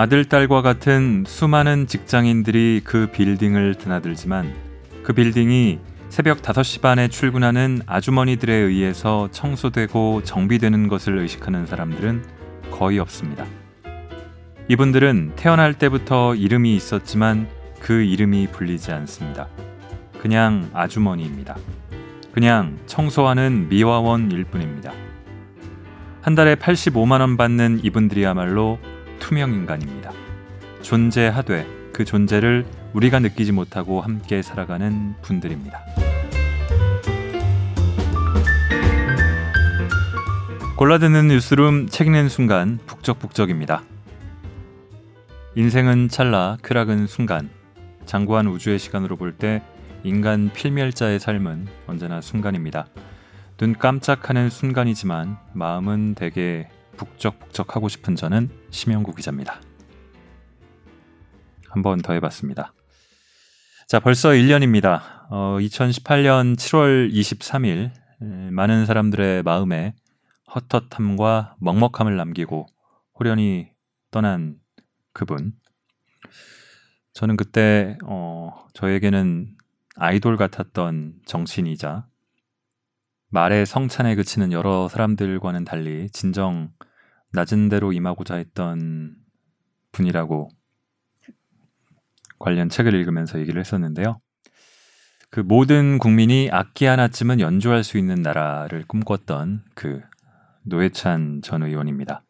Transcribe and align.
아들, 0.00 0.24
딸과 0.24 0.62
같은 0.62 1.24
수많은 1.26 1.88
직장인들이 1.88 2.82
그 2.84 3.08
빌딩을 3.10 3.74
드나들지만 3.74 4.54
그 5.02 5.12
빌딩이 5.12 5.80
새벽 6.08 6.40
5시 6.40 6.80
반에 6.82 7.08
출근하는 7.08 7.80
아주머니들에 7.84 8.54
의해서 8.54 9.28
청소되고 9.32 10.22
정비되는 10.22 10.86
것을 10.86 11.18
의식하는 11.18 11.66
사람들은 11.66 12.22
거의 12.70 13.00
없습니다. 13.00 13.44
이분들은 14.68 15.32
태어날 15.34 15.74
때부터 15.74 16.36
이름이 16.36 16.76
있었지만 16.76 17.48
그 17.80 18.00
이름이 18.00 18.50
불리지 18.52 18.92
않습니다. 18.92 19.48
그냥 20.20 20.70
아주머니입니다. 20.74 21.56
그냥 22.30 22.78
청소하는 22.86 23.68
미화원일 23.68 24.44
뿐입니다. 24.44 24.92
한 26.20 26.36
달에 26.36 26.54
85만 26.54 27.20
원 27.20 27.36
받는 27.36 27.80
이분들이야말로 27.82 28.78
투명 29.18 29.52
인간입니다. 29.52 30.12
존재하되 30.82 31.66
그 31.92 32.04
존재를 32.04 32.66
우리가 32.92 33.18
느끼지 33.18 33.52
못하고 33.52 34.00
함께 34.00 34.42
살아가는 34.42 35.14
분들입니다. 35.22 35.80
골라듣는 40.76 41.28
뉴스룸 41.28 41.88
책 41.88 42.06
읽는 42.06 42.28
순간 42.28 42.78
북적북적입니다. 42.86 43.82
인생은 45.56 46.08
찰나 46.08 46.56
쾌락은 46.62 47.08
순간 47.08 47.50
장구한 48.06 48.46
우주의 48.46 48.78
시간으로 48.78 49.16
볼 49.16 49.32
때 49.32 49.62
인간 50.04 50.50
필멸자의 50.52 51.18
삶은 51.18 51.66
언제나 51.88 52.20
순간입니다. 52.20 52.86
눈 53.56 53.74
깜짝하는 53.76 54.50
순간이지만 54.50 55.36
마음은 55.52 56.14
되게 56.14 56.68
북적북적 56.98 57.74
하고 57.76 57.88
싶은 57.88 58.14
저는 58.16 58.50
심영구 58.70 59.14
기자입니다. 59.14 59.60
한 61.70 61.82
번 61.82 62.00
더 62.02 62.12
해봤습니다. 62.14 62.74
자, 63.86 64.00
벌써 64.00 64.30
1년입니다. 64.30 65.00
어, 65.30 65.56
2018년 65.60 66.56
7월 66.56 67.10
23일 67.12 67.90
많은 68.52 68.84
사람들의 68.86 69.42
마음에 69.44 69.94
헛헛함과 70.54 71.56
먹먹함을 71.60 72.16
남기고 72.16 72.66
호련히 73.18 73.70
떠난 74.10 74.56
그분. 75.12 75.52
저는 77.12 77.36
그때 77.36 77.96
어, 78.04 78.66
저에게는 78.74 79.56
아이돌 79.96 80.36
같았던 80.36 81.14
정치인이자 81.26 82.06
말에 83.30 83.64
성찬에 83.64 84.14
그치는 84.14 84.52
여러 84.52 84.88
사람들과는 84.88 85.64
달리 85.64 86.08
진정 86.10 86.70
낮은 87.32 87.68
대로 87.68 87.92
임하고자 87.92 88.36
했던 88.36 89.16
분이라고 89.92 90.48
관련 92.38 92.68
책을 92.68 92.94
읽으면서 92.94 93.40
얘기를 93.40 93.60
했었는데요. 93.60 94.20
그 95.30 95.40
모든 95.40 95.98
국민이 95.98 96.48
악기 96.50 96.86
하나쯤은 96.86 97.40
연주할 97.40 97.84
수 97.84 97.98
있는 97.98 98.22
나라를 98.22 98.84
꿈꿨던 98.86 99.64
그 99.74 100.00
노회찬 100.62 101.42
전 101.42 101.62
의원입니다. 101.62 102.22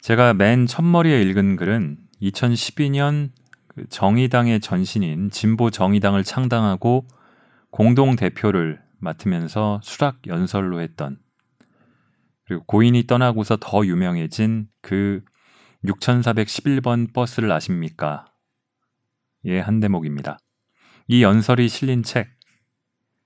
제가 0.00 0.34
맨 0.34 0.66
첫머리에 0.66 1.20
읽은 1.22 1.56
글은 1.56 1.98
2012년 2.22 3.30
그 3.68 3.86
정의당의 3.88 4.60
전신인 4.60 5.30
진보 5.30 5.70
정의당을 5.70 6.24
창당하고 6.24 7.06
공동 7.70 8.16
대표를 8.16 8.80
맡으면서 8.98 9.80
수락 9.82 10.26
연설로 10.26 10.80
했던 10.80 11.18
그리고 12.46 12.64
고인이 12.64 13.06
떠나고서 13.06 13.58
더 13.60 13.84
유명해진 13.84 14.68
그 14.80 15.22
6411번 15.84 17.12
버스를 17.12 17.50
아십니까? 17.52 18.26
예, 19.44 19.60
한 19.60 19.80
대목입니다. 19.80 20.38
이 21.08 21.22
연설이 21.22 21.68
실린 21.68 22.02
책 22.02 22.28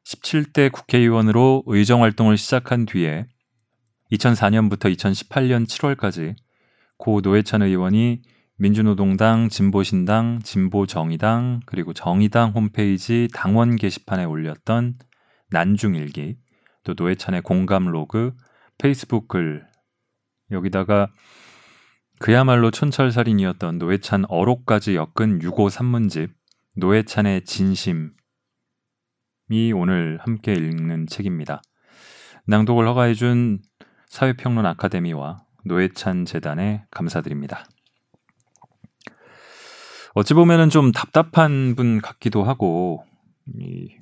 17대 0.04 0.72
국회의원으로 0.72 1.62
의정 1.66 2.02
활동을 2.02 2.36
시작한 2.36 2.86
뒤에 2.86 3.26
2004년부터 4.12 4.94
2018년 4.94 5.66
7월까지 5.66 6.34
고 6.96 7.20
노회찬 7.22 7.62
의원이 7.62 8.22
민주노동당, 8.56 9.48
진보신당, 9.48 10.40
진보정의당, 10.42 11.60
그리고 11.64 11.94
정의당 11.94 12.50
홈페이지 12.50 13.28
당원 13.32 13.76
게시판에 13.76 14.24
올렸던 14.24 14.98
난중일기, 15.48 16.36
또 16.84 16.94
노회찬의 16.94 17.40
공감 17.40 17.86
로그, 17.86 18.34
페이스북 18.80 19.28
글, 19.28 19.66
여기다가 20.50 21.12
그야말로 22.18 22.70
촌철살인이었던 22.70 23.76
노회찬 23.76 24.24
어록까지 24.26 24.96
엮은 24.96 25.40
유고 25.40 25.68
산문집 25.68 26.30
노회찬의 26.76 27.44
진심이 27.44 28.08
오늘 29.74 30.18
함께 30.22 30.54
읽는 30.54 31.08
책입니다. 31.08 31.60
낭독을 32.46 32.88
허가해준 32.88 33.60
사회평론 34.06 34.64
아카데미와 34.64 35.44
노회찬 35.66 36.24
재단에 36.24 36.84
감사드립니다. 36.90 37.66
어찌 40.14 40.32
보면은 40.32 40.70
좀 40.70 40.90
답답한 40.90 41.74
분 41.76 42.00
같기도 42.00 42.44
하고 42.44 43.04
이, 43.58 43.94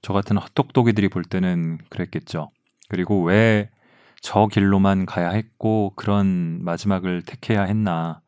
저 0.00 0.14
같은 0.14 0.38
헛똑똑이들이 0.38 1.10
볼 1.10 1.22
때는 1.22 1.76
그랬겠죠. 1.90 2.50
그리고 2.88 3.22
왜 3.22 3.70
저 4.20 4.46
길로만 4.46 5.06
가야 5.06 5.30
했고 5.30 5.92
그런 5.96 6.62
마지막을 6.62 7.22
택해야 7.22 7.62
했나 7.62 8.22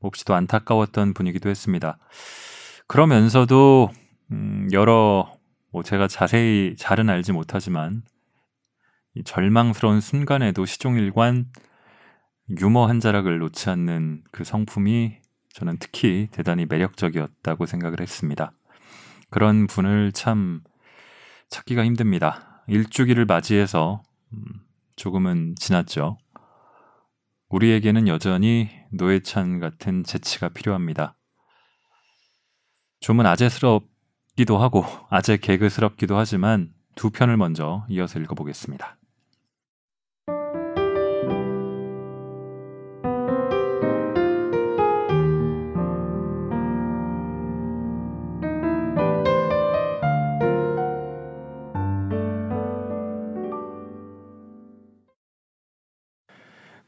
몹시도 0.00 0.34
안타까웠던 0.34 1.14
분이기도 1.14 1.48
했습니다. 1.48 1.98
그러면서도 2.86 3.90
음, 4.30 4.68
여러 4.72 5.32
뭐 5.72 5.82
제가 5.82 6.06
자세히 6.08 6.76
잘은 6.78 7.10
알지 7.10 7.32
못하지만 7.32 8.02
이 9.14 9.24
절망스러운 9.24 10.00
순간에도 10.00 10.64
시종일관 10.66 11.46
유머 12.60 12.86
한 12.86 13.00
자락을 13.00 13.38
놓지 13.38 13.70
않는 13.70 14.22
그 14.30 14.44
성품이 14.44 15.18
저는 15.52 15.78
특히 15.78 16.28
대단히 16.30 16.66
매력적이었다고 16.66 17.66
생각을 17.66 18.00
했습니다. 18.00 18.52
그런 19.30 19.66
분을 19.66 20.12
참 20.12 20.62
찾기가 21.48 21.84
힘듭니다. 21.84 22.64
일주기를 22.66 23.24
맞이해서 23.24 24.02
음, 24.32 24.63
조금은 24.96 25.54
지났죠. 25.56 26.18
우리에게는 27.48 28.08
여전히 28.08 28.70
노회찬 28.92 29.60
같은 29.60 30.04
재치가 30.04 30.48
필요합니다. 30.48 31.16
좀은 33.00 33.26
아재스럽기도 33.26 34.58
하고 34.58 34.84
아재 35.10 35.36
개그스럽기도 35.36 36.16
하지만 36.16 36.72
두 36.94 37.10
편을 37.10 37.36
먼저 37.36 37.84
이어서 37.88 38.18
읽어보겠습니다. 38.18 38.96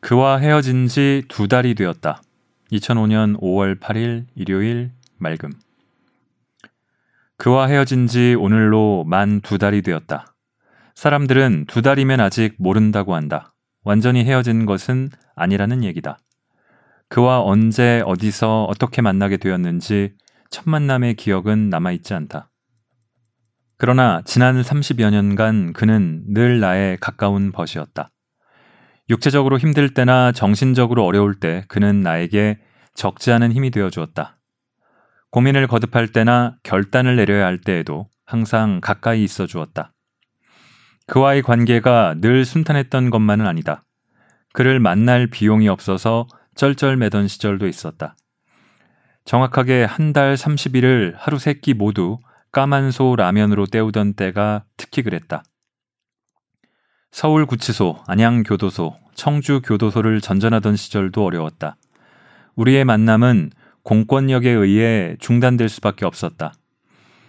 그와 0.06 0.36
헤어진 0.38 0.86
지 0.86 1.24
두 1.26 1.48
달이 1.48 1.74
되었다. 1.74 2.22
2005년 2.70 3.36
5월 3.40 3.80
8일 3.80 4.26
일요일 4.36 4.92
맑음. 5.18 5.50
그와 7.38 7.66
헤어진 7.66 8.06
지 8.06 8.36
오늘로 8.38 9.02
만 9.04 9.40
두 9.40 9.58
달이 9.58 9.82
되었다. 9.82 10.32
사람들은 10.94 11.64
두 11.66 11.82
달이면 11.82 12.20
아직 12.20 12.54
모른다고 12.58 13.16
한다. 13.16 13.52
완전히 13.82 14.22
헤어진 14.22 14.64
것은 14.64 15.10
아니라는 15.34 15.82
얘기다. 15.82 16.18
그와 17.08 17.42
언제 17.42 18.00
어디서 18.06 18.62
어떻게 18.66 19.02
만나게 19.02 19.38
되었는지 19.38 20.14
첫 20.50 20.68
만남의 20.68 21.14
기억은 21.14 21.68
남아있지 21.68 22.14
않다. 22.14 22.48
그러나 23.76 24.22
지난 24.24 24.62
30여 24.62 25.10
년간 25.10 25.72
그는 25.72 26.22
늘 26.28 26.60
나의 26.60 26.96
가까운 26.98 27.50
벗이었다. 27.50 28.10
육체적으로 29.08 29.58
힘들 29.58 29.94
때나 29.94 30.32
정신적으로 30.32 31.04
어려울 31.04 31.34
때 31.34 31.64
그는 31.68 32.00
나에게 32.00 32.58
적지 32.94 33.30
않은 33.32 33.52
힘이 33.52 33.70
되어 33.70 33.90
주었다. 33.90 34.38
고민을 35.30 35.66
거듭할 35.66 36.08
때나 36.08 36.56
결단을 36.62 37.16
내려야 37.16 37.46
할 37.46 37.58
때에도 37.58 38.08
항상 38.24 38.80
가까이 38.80 39.22
있어 39.22 39.46
주었다. 39.46 39.92
그와의 41.06 41.42
관계가 41.42 42.16
늘 42.20 42.44
순탄했던 42.44 43.10
것만은 43.10 43.46
아니다. 43.46 43.84
그를 44.52 44.80
만날 44.80 45.28
비용이 45.28 45.68
없어서 45.68 46.26
쩔쩔매던 46.56 47.28
시절도 47.28 47.68
있었다. 47.68 48.16
정확하게 49.24 49.84
한 49.84 50.12
달 50.12 50.34
30일을 50.34 51.14
하루 51.16 51.38
세 51.38 51.54
끼 51.60 51.74
모두 51.74 52.16
까만소 52.52 53.16
라면으로 53.16 53.66
때우던 53.66 54.14
때가 54.14 54.64
특히 54.76 55.02
그랬다. 55.02 55.42
서울구치소, 57.10 58.02
안양교도소, 58.06 58.96
청주교도소를 59.14 60.20
전전하던 60.20 60.76
시절도 60.76 61.24
어려웠다. 61.24 61.76
우리의 62.56 62.84
만남은 62.84 63.50
공권력에 63.82 64.50
의해 64.50 65.16
중단될 65.20 65.68
수밖에 65.68 66.04
없었다. 66.04 66.52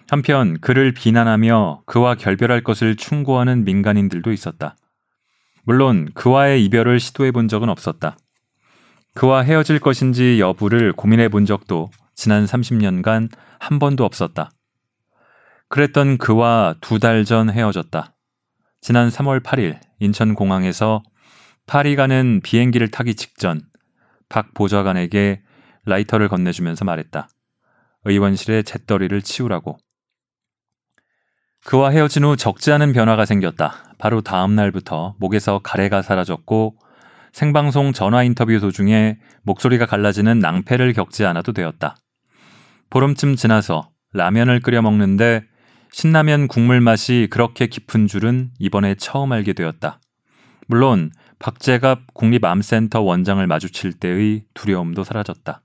한편 0.09 0.57
그를 0.59 0.93
비난하며 0.93 1.83
그와 1.85 2.15
결별할 2.15 2.63
것을 2.63 2.95
충고하는 2.95 3.63
민간인들도 3.65 4.31
있었다. 4.31 4.75
물론 5.63 6.09
그와의 6.13 6.63
이별을 6.65 6.99
시도해 6.99 7.31
본 7.31 7.47
적은 7.47 7.69
없었다. 7.69 8.17
그와 9.13 9.41
헤어질 9.41 9.79
것인지 9.79 10.39
여부를 10.39 10.93
고민해 10.93 11.29
본 11.29 11.45
적도 11.45 11.89
지난 12.15 12.45
30년간 12.45 13.29
한 13.59 13.79
번도 13.79 14.05
없었다. 14.05 14.51
그랬던 15.69 16.17
그와 16.17 16.75
두 16.79 16.99
달 16.99 17.25
전 17.25 17.49
헤어졌다. 17.49 18.13
지난 18.81 19.09
3월 19.09 19.43
8일 19.43 19.79
인천공항에서 19.99 21.03
파리 21.65 21.95
가는 21.95 22.39
비행기를 22.43 22.89
타기 22.89 23.15
직전 23.15 23.61
박 24.29 24.53
보좌관에게 24.53 25.41
라이터를 25.85 26.27
건네주면서 26.29 26.85
말했다. 26.85 27.27
의원실에 28.05 28.63
잿더리를 28.63 29.21
치우라고. 29.21 29.77
그와 31.65 31.89
헤어진 31.89 32.23
후 32.23 32.37
적지 32.37 32.71
않은 32.71 32.93
변화가 32.93 33.25
생겼다. 33.25 33.93
바로 33.97 34.21
다음 34.21 34.55
날부터 34.55 35.15
목에서 35.19 35.59
가래가 35.59 36.01
사라졌고 36.01 36.77
생방송 37.33 37.91
전화 37.93 38.23
인터뷰 38.23 38.59
도중에 38.59 39.17
목소리가 39.43 39.85
갈라지는 39.85 40.39
낭패를 40.39 40.93
겪지 40.93 41.25
않아도 41.25 41.51
되었다. 41.51 41.97
보름쯤 42.89 43.35
지나서 43.35 43.89
라면을 44.13 44.61
끓여 44.61 44.81
먹는데 44.81 45.43
신라면 45.91 46.47
국물 46.47 46.81
맛이 46.81 47.27
그렇게 47.29 47.67
깊은 47.67 48.07
줄은 48.07 48.51
이번에 48.59 48.95
처음 48.95 49.31
알게 49.31 49.53
되었다. 49.53 49.99
물론 50.67 51.11
박재갑 51.39 52.13
국립암센터 52.13 53.01
원장을 53.01 53.45
마주칠 53.45 53.93
때의 53.93 54.43
두려움도 54.53 55.03
사라졌다. 55.03 55.61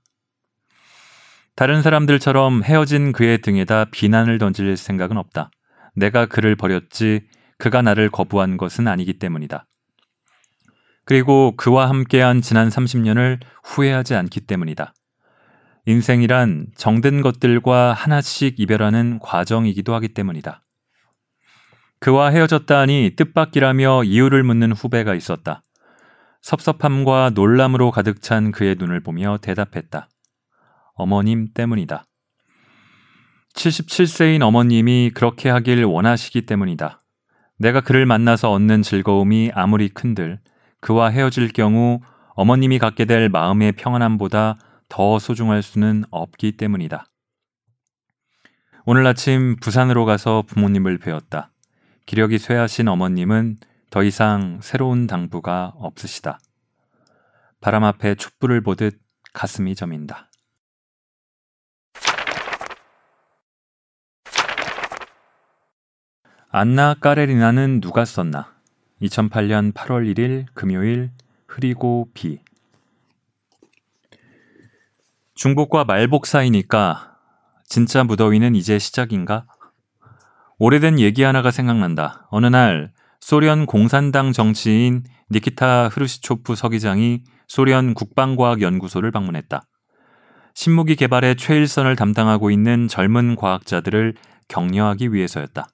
다른 1.55 1.81
사람들처럼 1.81 2.63
헤어진 2.63 3.11
그의 3.11 3.41
등에다 3.41 3.85
비난을 3.85 4.37
던질 4.37 4.75
생각은 4.75 5.17
없다. 5.17 5.51
내가 5.95 6.25
그를 6.25 6.55
버렸지 6.55 7.27
그가 7.57 7.81
나를 7.81 8.09
거부한 8.09 8.57
것은 8.57 8.87
아니기 8.87 9.19
때문이다. 9.19 9.67
그리고 11.05 11.53
그와 11.57 11.89
함께한 11.89 12.41
지난 12.41 12.69
30년을 12.69 13.39
후회하지 13.63 14.15
않기 14.15 14.41
때문이다. 14.41 14.93
인생이란 15.85 16.67
정든 16.77 17.21
것들과 17.21 17.93
하나씩 17.93 18.59
이별하는 18.59 19.19
과정이기도 19.19 19.93
하기 19.95 20.09
때문이다. 20.09 20.61
그와 21.99 22.29
헤어졌다 22.29 22.79
하니 22.79 23.11
뜻밖이라며 23.15 24.03
이유를 24.05 24.43
묻는 24.43 24.71
후배가 24.71 25.13
있었다. 25.15 25.61
섭섭함과 26.41 27.31
놀람으로 27.33 27.91
가득 27.91 28.21
찬 28.21 28.51
그의 28.51 28.75
눈을 28.77 29.01
보며 29.01 29.37
대답했다. 29.41 30.09
어머님 30.95 31.47
때문이다. 31.53 32.05
77세인 33.55 34.41
어머님이 34.41 35.11
그렇게 35.13 35.49
하길 35.49 35.83
원하시기 35.85 36.45
때문이다. 36.45 37.01
내가 37.59 37.81
그를 37.81 38.05
만나서 38.05 38.51
얻는 38.51 38.81
즐거움이 38.81 39.51
아무리 39.53 39.89
큰들 39.89 40.39
그와 40.81 41.09
헤어질 41.09 41.53
경우 41.53 41.99
어머님이 42.35 42.79
갖게 42.79 43.05
될 43.05 43.29
마음의 43.29 43.73
평안함보다 43.73 44.57
더 44.93 45.17
소중할 45.17 45.63
수는 45.63 46.03
없기 46.11 46.51
때문이다. 46.51 47.07
오늘 48.85 49.07
아침 49.07 49.55
부산으로 49.55 50.05
가서 50.05 50.43
부모님을 50.45 50.99
뵈었다. 50.99 51.49
기력이 52.05 52.37
쇠하신 52.37 52.87
어머님은 52.87 53.57
더 53.89 54.03
이상 54.03 54.59
새로운 54.61 55.07
당부가 55.07 55.73
없으시다. 55.77 56.37
바람 57.59 57.83
앞에 57.83 58.13
촛불을 58.13 58.61
보듯 58.61 59.01
가슴이 59.33 59.73
저민다. 59.73 60.29
안나 66.49 66.93
까레리나는 66.93 67.81
누가 67.81 68.05
썼나? 68.05 68.53
2008년 69.01 69.73
8월 69.73 70.13
1일 70.13 70.45
금요일 70.53 71.09
흐리고 71.47 72.11
비. 72.13 72.42
중복과 75.35 75.85
말복 75.85 76.27
사이니까 76.27 77.17
진짜 77.65 78.03
무더위는 78.03 78.55
이제 78.55 78.77
시작인가? 78.77 79.45
오래된 80.59 80.99
얘기 80.99 81.23
하나가 81.23 81.49
생각난다. 81.49 82.27
어느 82.29 82.45
날 82.45 82.91
소련 83.19 83.65
공산당 83.65 84.31
정치인 84.31 85.03
니키타 85.31 85.87
흐르시초프 85.87 86.55
서기장이 86.55 87.23
소련 87.47 87.95
국방과학연구소를 87.95 89.09
방문했다. 89.09 89.63
신무기 90.53 90.95
개발의 90.95 91.37
최일선을 91.37 91.95
담당하고 91.95 92.51
있는 92.51 92.87
젊은 92.87 93.35
과학자들을 93.35 94.13
격려하기 94.49 95.13
위해서였다. 95.13 95.67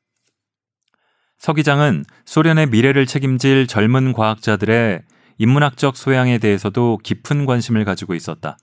서기장은 1.38 2.06
소련의 2.25 2.67
미래를 2.67 3.06
책임질 3.06 3.67
젊은 3.67 4.13
과학자들의 4.13 5.01
인문학적 5.38 5.97
소양에 5.97 6.38
대해서도 6.38 7.00
깊은 7.03 7.45
관심을 7.45 7.83
가지고 7.83 8.15
있었다. 8.15 8.57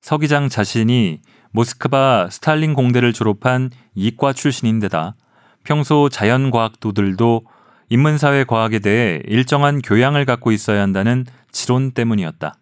서기장 0.00 0.48
자신이 0.48 1.20
모스크바 1.50 2.28
스탈린 2.30 2.74
공대를 2.74 3.12
졸업한 3.12 3.70
이과 3.94 4.32
출신인데다 4.32 5.16
평소 5.64 6.08
자연과학도들도 6.08 7.42
인문사회 7.90 8.44
과학에 8.44 8.78
대해 8.80 9.20
일정한 9.26 9.80
교양을 9.80 10.24
갖고 10.24 10.52
있어야 10.52 10.82
한다는 10.82 11.24
지론 11.52 11.92
때문이었다. 11.92 12.54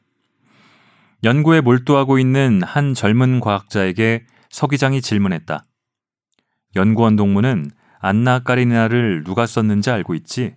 연구에 1.24 1.60
몰두하고 1.60 2.18
있는 2.18 2.62
한 2.62 2.94
젊은 2.94 3.40
과학자에게 3.40 4.24
서기장이 4.50 5.02
질문했다. 5.02 5.64
연구원 6.76 7.16
동무는 7.16 7.70
안나 7.98 8.40
까리나를 8.40 9.24
누가 9.24 9.46
썼는지 9.46 9.90
알고 9.90 10.14
있지? 10.14 10.54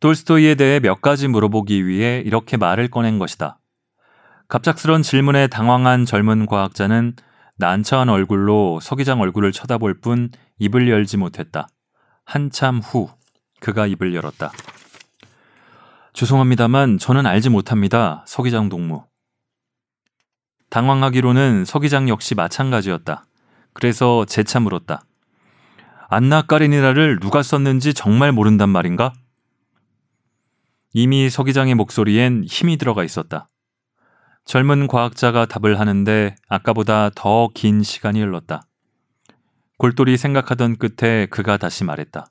톨스토이에 0.00 0.56
대해 0.56 0.80
몇 0.80 1.00
가지 1.00 1.28
물어보기 1.28 1.86
위해 1.86 2.22
이렇게 2.24 2.56
말을 2.56 2.88
꺼낸 2.88 3.18
것이다. 3.18 3.58
갑작스런 4.48 5.02
질문에 5.02 5.48
당황한 5.48 6.04
젊은 6.04 6.46
과학자는 6.46 7.14
난처한 7.56 8.08
얼굴로 8.08 8.78
서기장 8.80 9.20
얼굴을 9.20 9.50
쳐다볼 9.50 10.00
뿐 10.00 10.30
입을 10.58 10.88
열지 10.88 11.16
못했다. 11.16 11.66
한참 12.24 12.78
후 12.78 13.10
그가 13.60 13.86
입을 13.86 14.14
열었다. 14.14 14.52
죄송합니다만 16.12 16.98
저는 16.98 17.26
알지 17.26 17.50
못합니다. 17.50 18.24
서기장 18.26 18.68
동무. 18.68 19.04
당황하기로는 20.70 21.64
서기장 21.64 22.08
역시 22.08 22.34
마찬가지였다. 22.34 23.24
그래서 23.72 24.24
재차 24.26 24.60
물었다. 24.60 25.04
안나 26.08 26.42
까리니라를 26.42 27.18
누가 27.18 27.42
썼는지 27.42 27.94
정말 27.94 28.32
모른단 28.32 28.68
말인가? 28.68 29.12
이미 30.92 31.28
서기장의 31.28 31.74
목소리엔 31.74 32.44
힘이 32.46 32.76
들어가 32.76 33.02
있었다. 33.02 33.48
젊은 34.46 34.86
과학자가 34.86 35.46
답을 35.46 35.80
하는데 35.80 36.36
아까보다 36.48 37.10
더 37.14 37.48
긴 37.52 37.82
시간이 37.82 38.20
흘렀다. 38.20 38.62
골똘히 39.76 40.16
생각하던 40.16 40.76
끝에 40.76 41.26
그가 41.26 41.56
다시 41.56 41.82
말했다. 41.84 42.26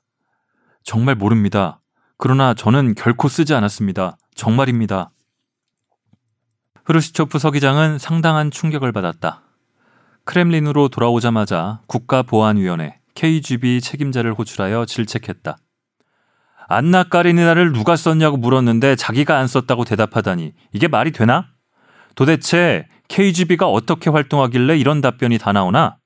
정말 0.82 1.14
모릅니다. 1.14 1.80
그러나 2.16 2.54
저는 2.54 2.94
결코 2.94 3.28
쓰지 3.28 3.54
않았습니다. 3.54 4.16
정말입니다. 4.34 5.10
흐르시초프 6.86 7.38
서기장은 7.38 7.98
상당한 7.98 8.50
충격을 8.50 8.92
받았다. 8.92 9.42
크렘린으로 10.24 10.88
돌아오자마자 10.88 11.82
국가보안위원회 11.86 12.98
KGB 13.14 13.80
책임자를 13.82 14.32
호출하여 14.32 14.86
질책했다. 14.86 15.58
안나 16.68 17.04
까리니나를 17.04 17.72
누가 17.72 17.94
썼냐고 17.94 18.38
물었는데 18.38 18.96
자기가 18.96 19.38
안 19.38 19.46
썼다고 19.46 19.84
대답하다니 19.84 20.54
이게 20.72 20.88
말이 20.88 21.12
되나? 21.12 21.48
도대체 22.16 22.88
KGB가 23.08 23.68
어떻게 23.68 24.10
활동하길래 24.10 24.76
이런 24.76 25.00
답변이 25.00 25.38
다 25.38 25.52
나오나? 25.52 25.98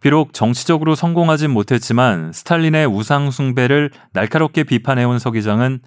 비록 0.00 0.32
정치적으로 0.32 0.94
성공하진 0.94 1.50
못했지만 1.50 2.32
스탈린의 2.32 2.86
우상 2.86 3.30
숭배를 3.30 3.90
날카롭게 4.14 4.64
비판해온 4.64 5.18
서 5.18 5.30
기장은 5.30 5.80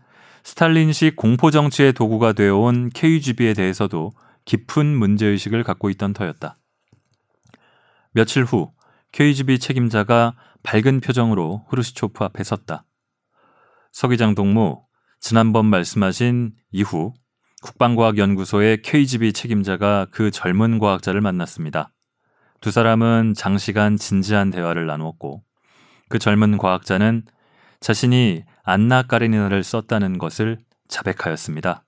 스탈린식 0.44 1.16
공포 1.16 1.50
정치의 1.50 1.94
도구가 1.94 2.34
되어온 2.34 2.90
KGB에 2.94 3.54
대해서도 3.54 4.12
깊은 4.46 4.86
문제의식을 4.86 5.64
갖고 5.64 5.90
있던 5.90 6.14
터였다. 6.14 6.58
며칠 8.12 8.44
후 8.44 8.72
KGB 9.12 9.58
책임자가 9.58 10.36
밝은 10.62 11.02
표정으로 11.02 11.66
흐르시초프 11.70 12.24
앞에 12.24 12.44
섰다. 12.44 12.86
서 13.92 14.08
기장 14.08 14.36
동무, 14.36 14.84
지난번 15.20 15.66
말씀하신 15.66 16.54
이후 16.72 17.14
국방과학연구소의 17.64 18.82
KGB 18.82 19.32
책임자가 19.32 20.08
그 20.12 20.32
젊은 20.32 20.80
과학자를 20.80 21.22
만났습니다. 21.22 21.94
두 22.60 22.72
사람은 22.72 23.34
장시간 23.36 23.96
진지한 23.96 24.52
대화를 24.52 24.86
나누었고 24.86 25.44
그 26.10 26.20
젊은 26.20 26.58
과학자는 26.58 27.24
자신이 27.80 28.44
안나 28.64 29.04
까레니나를 29.04 29.64
썼다는 29.64 30.18
것을 30.18 30.60
자백하였습니다. 30.90 31.86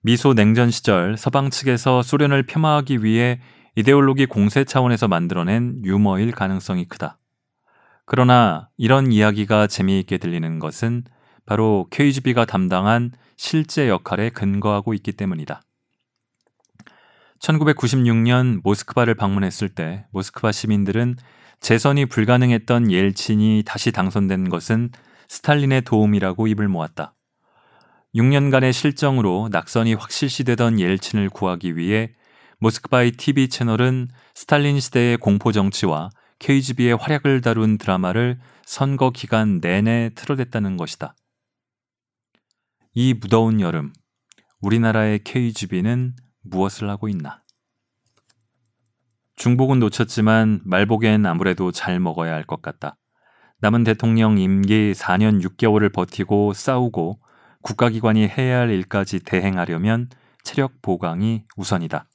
미소 0.00 0.32
냉전 0.32 0.70
시절 0.70 1.16
서방 1.18 1.50
측에서 1.50 2.02
소련을 2.02 2.44
폄하하기 2.44 3.04
위해 3.04 3.40
이데올로기 3.76 4.26
공세 4.26 4.64
차원에서 4.64 5.06
만들어낸 5.08 5.82
유머일 5.84 6.32
가능성이 6.32 6.86
크다. 6.86 7.18
그러나 8.06 8.70
이런 8.78 9.12
이야기가 9.12 9.66
재미있게 9.66 10.18
들리는 10.18 10.58
것은 10.58 11.04
바로 11.46 11.86
KGB가 11.90 12.44
담당한 12.44 13.12
실제 13.36 13.88
역할에 13.88 14.30
근거하고 14.30 14.94
있기 14.94 15.12
때문이다. 15.12 15.62
1996년 17.40 18.60
모스크바를 18.62 19.14
방문했을 19.14 19.68
때 19.68 20.06
모스크바 20.12 20.52
시민들은 20.52 21.16
재선이 21.60 22.06
불가능했던 22.06 22.90
옐친이 22.90 23.64
다시 23.66 23.92
당선된 23.92 24.48
것은 24.48 24.90
스탈린의 25.28 25.82
도움이라고 25.82 26.46
입을 26.46 26.68
모았다. 26.68 27.14
6년간의 28.14 28.72
실정으로 28.72 29.48
낙선이 29.50 29.94
확실시되던 29.94 30.78
옐친을 30.78 31.30
구하기 31.30 31.76
위해 31.76 32.12
모스크바의 32.58 33.12
TV 33.12 33.48
채널은 33.48 34.08
스탈린 34.34 34.78
시대의 34.80 35.16
공포 35.18 35.52
정치와 35.52 36.10
KGB의 36.38 36.96
활약을 36.96 37.40
다룬 37.40 37.78
드라마를 37.78 38.38
선거 38.64 39.10
기간 39.10 39.60
내내 39.60 40.10
틀어댔다는 40.14 40.76
것이다. 40.76 41.14
이 42.96 43.12
무더운 43.12 43.60
여름, 43.60 43.92
우리나라의 44.60 45.24
KGB는 45.24 46.14
무엇을 46.42 46.88
하고 46.88 47.08
있나? 47.08 47.42
중복은 49.36 49.80
놓쳤지만 49.80 50.60
말복엔 50.64 51.26
아무래도 51.26 51.72
잘 51.72 51.98
먹어야 51.98 52.32
할 52.32 52.44
것 52.44 52.62
같다. 52.62 52.96
남은 53.58 53.82
대통령 53.82 54.38
임기 54.38 54.92
4년 54.92 55.42
6개월을 55.42 55.92
버티고 55.92 56.52
싸우고 56.52 57.18
국가기관이 57.62 58.28
해야 58.28 58.60
할 58.60 58.70
일까지 58.70 59.20
대행하려면 59.24 60.08
체력 60.44 60.80
보강이 60.80 61.44
우선이다. 61.56 62.06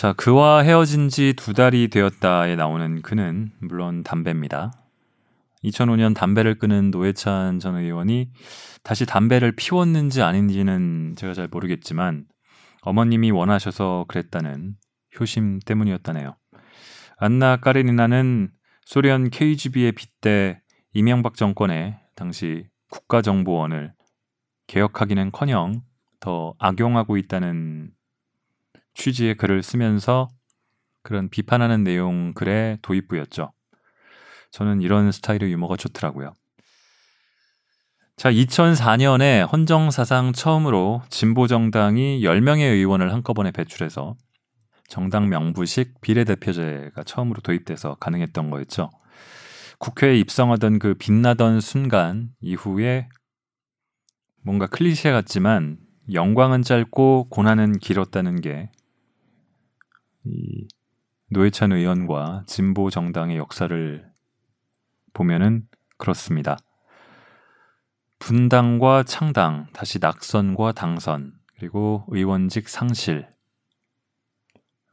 자, 0.00 0.14
그와 0.14 0.62
헤어진 0.62 1.10
지 1.10 1.34
두 1.36 1.52
달이 1.52 1.88
되었다에 1.88 2.56
나오는 2.56 3.02
그는 3.02 3.50
물론 3.60 4.02
담배입니다. 4.02 4.72
2005년 5.62 6.14
담배를 6.14 6.58
끊은 6.58 6.90
노회찬 6.90 7.58
전 7.58 7.76
의원이 7.76 8.30
다시 8.82 9.04
담배를 9.04 9.52
피웠는지 9.52 10.22
아닌지는 10.22 11.16
제가 11.18 11.34
잘 11.34 11.48
모르겠지만 11.48 12.24
어머님이 12.80 13.30
원하셔서 13.30 14.06
그랬다는 14.08 14.76
효심 15.20 15.58
때문이었다네요. 15.66 16.34
안나 17.18 17.58
까레니나는 17.58 18.52
소련 18.86 19.28
KGB에 19.28 19.92
빗대 19.92 20.62
이명박 20.94 21.34
정권의 21.34 21.98
당시 22.16 22.64
국가정보원을 22.88 23.92
개혁하기는커녕 24.66 25.82
더 26.20 26.54
악용하고 26.58 27.18
있다는 27.18 27.90
취지의 29.00 29.36
글을 29.36 29.62
쓰면서 29.62 30.28
그런 31.02 31.30
비판하는 31.30 31.84
내용 31.84 32.34
글의 32.34 32.80
도입부였죠. 32.82 33.50
저는 34.50 34.82
이런 34.82 35.10
스타일의 35.10 35.50
유머가 35.50 35.76
좋더라고요. 35.76 36.34
자, 38.16 38.30
2004년에 38.30 39.50
헌정사상 39.50 40.34
처음으로 40.34 41.00
진보정당이 41.08 42.20
10명의 42.20 42.72
의원을 42.72 43.14
한꺼번에 43.14 43.50
배출해서 43.50 44.16
정당 44.88 45.30
명부식 45.30 46.02
비례대표제가 46.02 47.02
처음으로 47.04 47.40
도입돼서 47.40 47.94
가능했던 47.94 48.50
거였죠. 48.50 48.90
국회에 49.78 50.18
입성하던 50.18 50.78
그 50.78 50.92
빛나던 50.92 51.62
순간 51.62 52.28
이후에 52.42 53.08
뭔가 54.42 54.66
클리셰 54.66 55.12
같지만 55.12 55.78
영광은 56.12 56.60
짧고 56.60 57.28
고난은 57.30 57.78
길었다는 57.78 58.42
게 58.42 58.68
이 60.24 60.68
노회찬 61.28 61.72
의원과 61.72 62.44
진보 62.46 62.90
정당의 62.90 63.36
역사를 63.36 64.10
보면은 65.12 65.68
그렇습니다. 65.96 66.56
분당과 68.18 69.04
창당, 69.04 69.66
다시 69.72 69.98
낙선과 69.98 70.72
당선, 70.72 71.32
그리고 71.54 72.04
의원직 72.08 72.68
상실, 72.68 73.28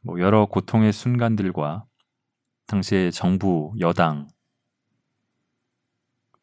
뭐 0.02 0.20
여러 0.20 0.46
고통의 0.46 0.92
순간들과 0.92 1.84
당시의 2.66 3.12
정부, 3.12 3.74
여당, 3.80 4.28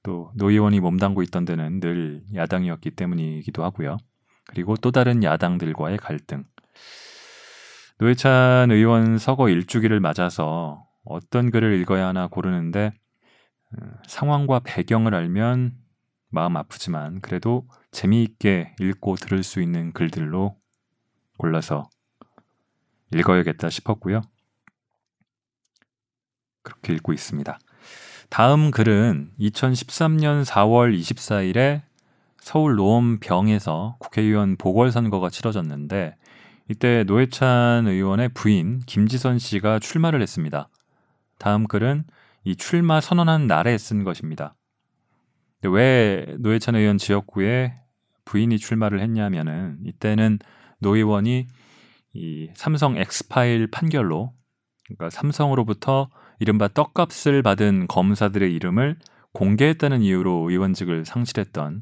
또 0.04 0.32
노의원이 0.36 0.80
몸담고 0.80 1.24
있던 1.24 1.46
데는 1.46 1.80
늘 1.80 2.24
야당이었기 2.36 2.92
때문이기도 2.92 3.64
하고요. 3.64 3.98
그리고 4.46 4.76
또 4.76 4.92
다른 4.92 5.24
야당들과의 5.24 5.98
갈등. 5.98 6.46
노회찬 7.98 8.72
의원 8.72 9.18
서거 9.18 9.48
일주기를 9.48 10.02
맞아서 10.02 10.86
어떤 11.06 11.50
글을 11.50 11.80
읽어야 11.80 12.08
하나 12.08 12.28
고르는데 12.28 12.92
어, 13.72 13.86
상황과 14.06 14.60
배경을 14.66 15.16
알면 15.16 15.78
마음 16.30 16.58
아프지만 16.58 17.22
그래도 17.22 17.66
재미있게 17.92 18.76
읽고 18.82 19.16
들을 19.16 19.44
수 19.44 19.62
있는 19.62 19.94
글들로 19.94 20.58
골라서 21.38 21.90
읽어야겠다 23.14 23.70
싶었고요. 23.70 24.22
그렇게 26.64 26.94
읽고 26.96 27.14
있습니다. 27.14 27.58
다음 28.30 28.72
글은 28.72 29.32
2013년 29.40 30.44
4월 30.44 30.98
24일에 31.00 31.84
서울 32.40 32.76
노원병에서 32.76 33.96
국회의원 34.00 34.58
보궐선거가 34.58 35.30
치러졌는데 35.30 36.18
이때 36.70 37.04
노회찬 37.04 37.88
의원의 37.88 38.30
부인 38.30 38.80
김지선 38.88 39.38
씨가 39.38 39.80
출마를 39.80 40.22
했습니다. 40.22 40.70
다음 41.38 41.68
글은 41.68 42.06
이 42.44 42.56
출마 42.56 43.02
선언한 43.02 43.48
날에 43.48 43.78
쓴 43.78 44.04
것입니다. 44.04 44.56
왜 45.64 46.26
노회찬 46.40 46.76
의원 46.76 46.98
지역구에 46.98 47.74
부인이 48.26 48.58
출마를 48.58 49.00
했냐면은 49.02 49.78
이때는 49.84 50.40
노 50.80 50.96
의원이 50.96 51.48
이 52.14 52.50
삼성 52.56 52.98
엑스파일 52.98 53.68
판결로 53.68 54.34
그러니까 54.86 55.10
삼성으로부터 55.10 56.10
이른바 56.40 56.68
떡값을 56.68 57.44
받은 57.44 57.88
검사들의 57.88 58.54
이름을 58.54 58.98
공개했다는 59.34 60.02
이유로 60.02 60.50
의원직을 60.50 61.06
상실했던 61.06 61.82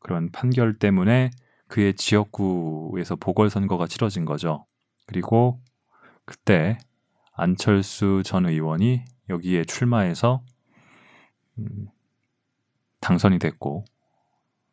그런 0.00 0.30
판결 0.30 0.78
때문에 0.78 1.30
그의 1.72 1.94
지역구에서 1.94 3.16
보궐선거가 3.16 3.86
치러진 3.86 4.26
거죠. 4.26 4.66
그리고 5.06 5.58
그때 6.26 6.76
안철수 7.32 8.22
전 8.26 8.44
의원이 8.44 9.02
여기에 9.30 9.64
출마해서 9.64 10.44
음, 11.58 11.88
당선이 13.00 13.38
됐고 13.38 13.86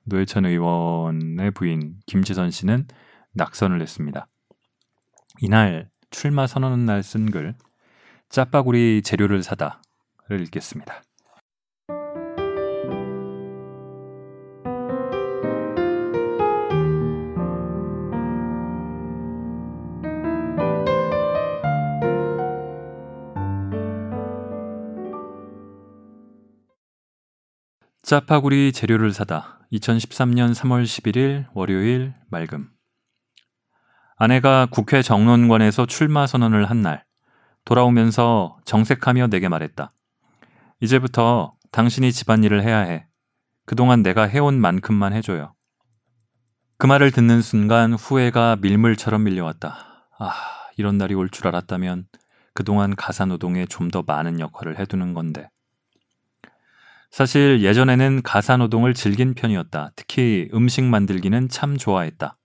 노회찬 0.03 0.45
의원의 0.45 1.51
부인 1.51 1.95
김지선 2.05 2.51
씨는 2.51 2.85
낙선을 3.31 3.81
했습니다. 3.81 4.27
이날 5.39 5.89
출마 6.09 6.47
선언 6.47 6.85
날 6.85 7.01
쓴 7.01 7.31
글 7.31 7.55
짜파구리 8.27 9.03
재료를 9.03 9.41
사다를 9.41 10.41
읽겠습니다. 10.41 11.01
짜파구리 28.09 28.71
재료를 28.71 29.13
사다. 29.13 29.59
2013년 29.71 30.55
3월 30.55 30.83
11일 30.83 31.45
월요일 31.53 32.15
맑음. 32.31 32.71
아내가 34.17 34.65
국회 34.65 35.03
정론관에서 35.03 35.85
출마 35.85 36.25
선언을 36.25 36.67
한 36.71 36.81
날, 36.81 37.05
돌아오면서 37.65 38.57
정색하며 38.65 39.27
내게 39.27 39.47
말했다. 39.47 39.93
이제부터 40.79 41.53
당신이 41.71 42.11
집안일을 42.11 42.63
해야 42.63 42.79
해. 42.79 43.05
그동안 43.67 44.01
내가 44.01 44.23
해온 44.23 44.59
만큼만 44.59 45.13
해줘요. 45.13 45.53
그 46.79 46.87
말을 46.87 47.11
듣는 47.11 47.43
순간 47.43 47.93
후회가 47.93 48.55
밀물처럼 48.59 49.23
밀려왔다. 49.23 50.07
아, 50.17 50.33
이런 50.77 50.97
날이 50.97 51.13
올 51.13 51.29
줄 51.29 51.47
알았다면 51.47 52.07
그동안 52.55 52.95
가사노동에 52.95 53.67
좀 53.67 53.91
더 53.91 54.01
많은 54.01 54.39
역할을 54.39 54.79
해두는 54.79 55.13
건데. 55.13 55.51
사실 57.09 57.61
예전에는 57.63 58.21
가사노동을 58.21 58.93
즐긴 58.93 59.33
편이었다. 59.33 59.91
특히 59.95 60.47
음식 60.53 60.83
만들기는 60.83 61.49
참 61.49 61.77
좋아했다. 61.77 62.35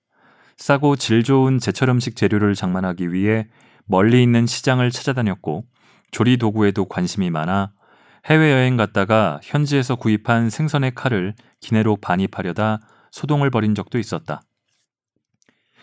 싸고 0.56 0.96
질 0.96 1.22
좋은 1.22 1.58
제철 1.58 1.90
음식 1.90 2.16
재료를 2.16 2.54
장만하기 2.54 3.12
위해 3.12 3.48
멀리 3.86 4.22
있는 4.22 4.46
시장을 4.46 4.90
찾아다녔고 4.90 5.64
조리 6.10 6.38
도구에도 6.38 6.86
관심이 6.86 7.30
많아 7.30 7.72
해외여행 8.26 8.76
갔다가 8.76 9.40
현지에서 9.42 9.96
구입한 9.96 10.48
생선의 10.48 10.94
칼을 10.94 11.34
기내로 11.60 11.96
반입하려다 11.96 12.80
소동을 13.10 13.50
벌인 13.50 13.74
적도 13.74 13.98
있었다. 13.98 14.42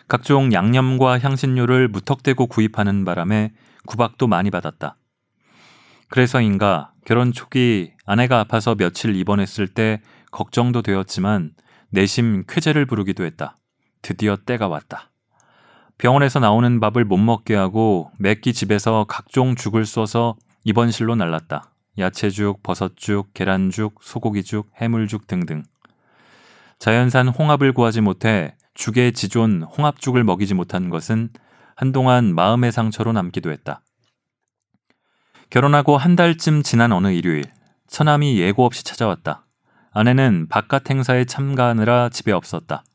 각종 0.08 0.52
양념과 0.52 1.20
향신료를 1.20 1.88
무턱대고 1.90 2.48
구입하는 2.48 3.06
바람에 3.06 3.54
구박도 3.86 4.28
많이 4.28 4.50
받았다. 4.50 4.98
그래서인가 6.12 6.92
결혼 7.06 7.32
초기 7.32 7.94
아내가 8.06 8.42
아파서 8.42 8.76
며칠 8.76 9.16
입원했을 9.16 9.70
때 9.70 10.02
걱정도 10.30 10.82
되었지만 10.82 11.52
내심 11.90 12.44
쾌재를 12.50 12.86
부르기도 12.86 13.24
했다. 13.24 13.56
드디어 14.02 14.36
때가 14.36 14.68
왔다. 14.68 15.10
병원에서 15.98 16.40
나오는 16.40 16.82
밥을 16.82 17.06
못 17.06 17.16
먹게 17.16 17.56
하고 17.56 18.12
매끼 18.20 18.52
집에서 18.52 19.06
각종 19.08 19.56
죽을 19.56 19.86
써서 19.86 20.36
입원실로 20.66 21.16
날랐다. 21.16 21.72
야채죽, 21.98 22.62
버섯죽, 22.62 23.34
계란죽, 23.34 24.00
소고기죽, 24.02 24.70
해물죽 24.82 25.28
등등. 25.28 25.64
자연산 26.78 27.30
홍합을 27.30 27.72
구하지 27.72 28.02
못해 28.02 28.58
죽의 28.74 29.14
지존 29.14 29.64
홍합죽을 29.64 30.26
먹이지 30.26 30.56
못한 30.56 30.90
것은 30.90 31.30
한동안 31.78 32.36
마음의 32.36 32.74
상처로 32.74 33.14
남기도 33.14 33.50
했다. 33.50 33.82
결혼하고 35.52 35.98
한 35.98 36.16
달쯤 36.16 36.64
지난 36.64 36.94
어느 36.94 37.10
일요일, 37.10 37.44
처남이 37.88 38.40
예고 38.40 38.66
없이 38.66 38.86
찾아왔다. 38.86 39.46
아내는 39.92 40.48
바깥 40.48 40.90
행사에 40.90 41.26
참가하느라 41.26 42.08
집에 42.08 42.32
없었다. 42.32 42.86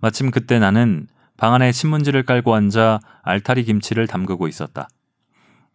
마침 0.00 0.30
그때 0.30 0.58
나는 0.58 1.06
방 1.36 1.52
안에 1.52 1.70
신문지를 1.70 2.22
깔고 2.22 2.54
앉아 2.54 3.00
알타리 3.22 3.64
김치를 3.64 4.06
담그고 4.06 4.48
있었다. 4.48 4.88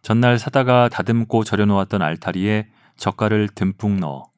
전날 0.02 0.40
사다가 0.40 0.88
다듬고 0.88 1.44
절여놓았던 1.44 2.02
알타리에 2.02 2.66
젓갈을 2.96 3.48
듬뿍 3.54 4.00
넣어. 4.00 4.28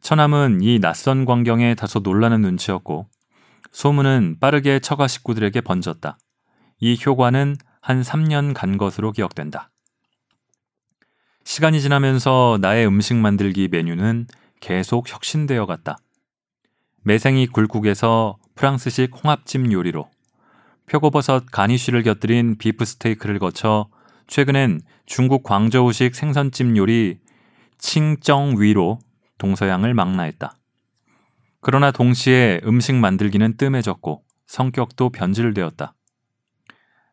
처남은 0.00 0.62
이 0.62 0.80
낯선 0.80 1.26
광경에 1.26 1.76
다소 1.76 2.00
놀라는 2.00 2.40
눈치였고 2.40 3.06
소문은 3.70 4.38
빠르게 4.40 4.80
처가 4.80 5.06
식구들에게 5.06 5.60
번졌다. 5.60 6.18
이 6.80 6.98
효과는 7.06 7.54
한 7.80 8.02
3년 8.02 8.52
간 8.52 8.78
것으로 8.78 9.12
기억된다. 9.12 9.69
시간이 11.44 11.80
지나면서 11.80 12.58
나의 12.60 12.86
음식 12.86 13.16
만들기 13.16 13.68
메뉴는 13.68 14.26
계속 14.60 15.10
혁신되어 15.10 15.66
갔다. 15.66 15.98
매생이 17.02 17.46
굴국에서 17.48 18.36
프랑스식 18.54 19.10
홍합찜 19.12 19.72
요리로 19.72 20.10
표고버섯 20.86 21.46
가니쉬를 21.50 22.02
곁들인 22.02 22.58
비프 22.58 22.84
스테이크를 22.84 23.38
거쳐 23.38 23.88
최근엔 24.26 24.82
중국 25.06 25.42
광저우식 25.42 26.14
생선찜 26.14 26.76
요리 26.76 27.18
칭정위로 27.78 28.98
동서양을 29.38 29.94
망라했다. 29.94 30.54
그러나 31.62 31.90
동시에 31.90 32.60
음식 32.64 32.94
만들기는 32.94 33.56
뜸해졌고 33.56 34.22
성격도 34.46 35.10
변질되었다. 35.10 35.94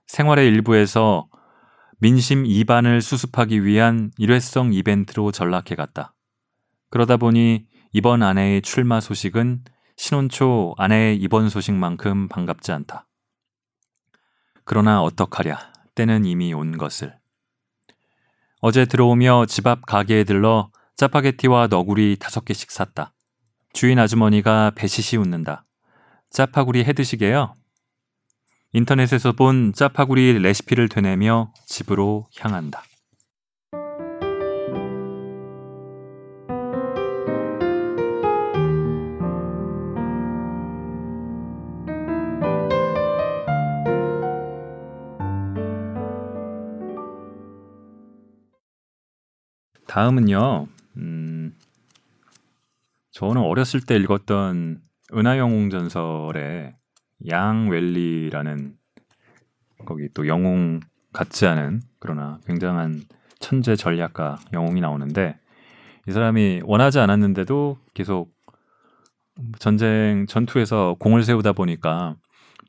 생활의 0.07 0.47
일부에서 0.47 1.27
민심 1.99 2.43
2반을 2.43 3.01
수습하기 3.01 3.65
위한 3.65 4.11
일회성 4.17 4.71
이벤트로 4.71 5.31
전락해 5.31 5.75
갔다. 5.75 6.13
그러다 6.91 7.17
보니 7.17 7.65
이번 7.91 8.21
아내의 8.21 8.61
출마 8.61 8.99
소식은 8.99 9.63
신혼 9.95 10.29
초 10.29 10.75
아내의 10.77 11.17
입원 11.17 11.49
소식만큼 11.49 12.27
반갑지 12.27 12.71
않다. 12.71 13.07
그러나 14.63 15.01
어떡하랴. 15.01 15.73
때는 15.95 16.25
이미 16.25 16.53
온 16.53 16.77
것을. 16.77 17.17
어제 18.61 18.85
들어오며 18.85 19.47
집 19.47 19.65
앞 19.65 19.87
가게에 19.87 20.23
들러 20.23 20.69
짜파게티와 20.97 21.67
너구리 21.67 22.17
다섯 22.19 22.45
개씩 22.45 22.69
샀다. 22.69 23.13
주인 23.73 23.97
아주머니가 23.97 24.73
배시시 24.75 25.17
웃는다. 25.17 25.65
짜파구리 26.29 26.83
해드시게요? 26.83 27.55
인터넷에서 28.73 29.31
본 29.31 29.73
짜파구리 29.73 30.39
레시피를 30.39 30.89
되뇌며 30.89 31.53
집으로 31.65 32.27
향한다. 32.37 32.83
다음은요. 49.87 50.67
음, 50.97 51.55
저는 53.11 53.41
어렸을 53.41 53.81
때 53.81 53.95
읽었던 53.95 54.81
은하영웅 55.11 55.71
전설의 55.71 56.75
양웰리라는 57.25 58.75
거기 59.85 60.09
또 60.13 60.27
영웅 60.27 60.79
같지 61.13 61.47
않은 61.47 61.81
그러나 61.99 62.39
굉장한 62.45 63.03
천재 63.39 63.75
전략가 63.75 64.37
영웅이 64.53 64.81
나오는데 64.81 65.39
이 66.07 66.11
사람이 66.11 66.61
원하지 66.63 66.99
않았는데도 66.99 67.77
계속 67.93 68.31
전쟁 69.59 70.25
전투에서 70.27 70.95
공을 70.99 71.23
세우다 71.23 71.53
보니까 71.53 72.15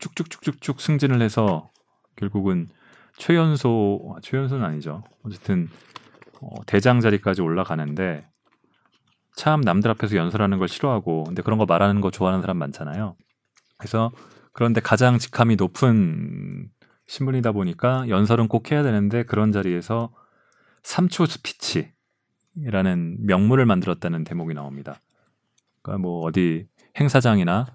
쭉쭉쭉쭉쭉 0.00 0.80
승진을 0.80 1.22
해서 1.22 1.70
결국은 2.16 2.68
최연소 3.16 4.16
최연소는 4.22 4.64
아니죠. 4.64 5.02
어쨌든 5.24 5.68
어, 6.40 6.48
대장 6.66 7.00
자리까지 7.00 7.42
올라가는데 7.42 8.28
참 9.34 9.60
남들 9.60 9.90
앞에서 9.90 10.16
연설하는 10.16 10.58
걸 10.58 10.68
싫어하고 10.68 11.24
근데 11.24 11.42
그런 11.42 11.58
거 11.58 11.66
말하는 11.66 12.00
거 12.00 12.10
좋아하는 12.10 12.40
사람 12.40 12.58
많잖아요. 12.58 13.16
그래서 13.76 14.10
그런데 14.58 14.80
가장 14.80 15.18
직함이 15.18 15.54
높은 15.54 16.68
신분이다 17.06 17.52
보니까 17.52 18.08
연설은 18.08 18.48
꼭 18.48 18.72
해야 18.72 18.82
되는데 18.82 19.22
그런 19.22 19.52
자리에서 19.52 20.12
3초 20.82 21.28
스피치라는 21.28 23.18
명물을 23.24 23.64
만들었다는 23.66 24.24
대목이 24.24 24.54
나옵니다. 24.54 25.00
그러니까 25.80 26.02
뭐 26.02 26.24
어디 26.24 26.66
행사장이나 26.98 27.66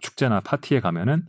축제나 0.00 0.40
파티에 0.40 0.80
가면은 0.80 1.26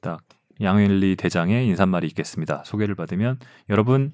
딱 0.00 0.22
양일리 0.60 1.16
대장의 1.16 1.66
인사말이 1.66 2.06
있겠습니다. 2.06 2.62
소개를 2.64 2.94
받으면 2.94 3.40
여러분 3.70 4.12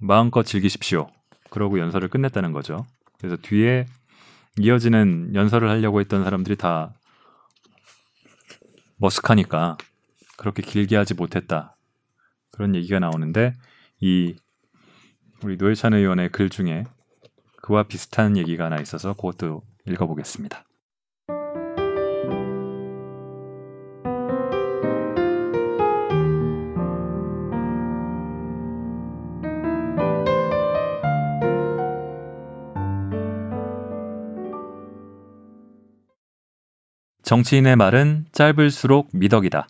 마음껏 0.00 0.42
즐기십시오. 0.42 1.06
그러고 1.50 1.78
연설을 1.78 2.08
끝냈다는 2.08 2.50
거죠. 2.50 2.84
그래서 3.18 3.36
뒤에 3.36 3.86
이어지는 4.58 5.36
연설을 5.36 5.70
하려고 5.70 6.00
했던 6.00 6.24
사람들이 6.24 6.56
다 6.56 6.94
머쓱하니까 9.00 9.78
그렇게 10.36 10.62
길게 10.62 10.96
하지 10.96 11.14
못했다. 11.14 11.76
그런 12.50 12.74
얘기가 12.74 12.98
나오는데 12.98 13.56
이 14.00 14.36
우리 15.42 15.56
노회찬 15.56 15.94
의원의 15.94 16.30
글 16.30 16.50
중에 16.50 16.84
그와 17.62 17.84
비슷한 17.84 18.36
얘기가 18.36 18.66
하나 18.66 18.80
있어서 18.80 19.14
그것도 19.14 19.62
읽어보겠습니다. 19.86 20.64
정치인의 37.30 37.76
말은 37.76 38.26
짧을수록 38.32 39.10
미덕이다. 39.12 39.68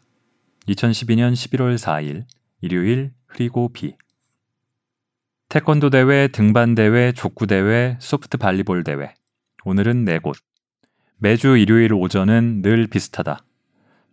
2012년 0.67 1.35
11월 1.35 1.77
4일 1.77 2.25
일요일 2.63 3.13
흐리고 3.27 3.71
비. 3.71 3.99
태권도 5.51 5.91
대회, 5.91 6.29
등반 6.29 6.75
대회, 6.75 7.13
족구 7.13 7.47
대회, 7.47 7.99
소프트 8.01 8.39
발리볼 8.39 8.83
대회. 8.83 9.13
오늘은 9.67 10.07
네 10.07 10.19
곳. 10.19 10.39
매주 11.19 11.59
일요일 11.59 11.93
오전은 11.93 12.63
늘 12.63 12.87
비슷하다. 12.87 13.45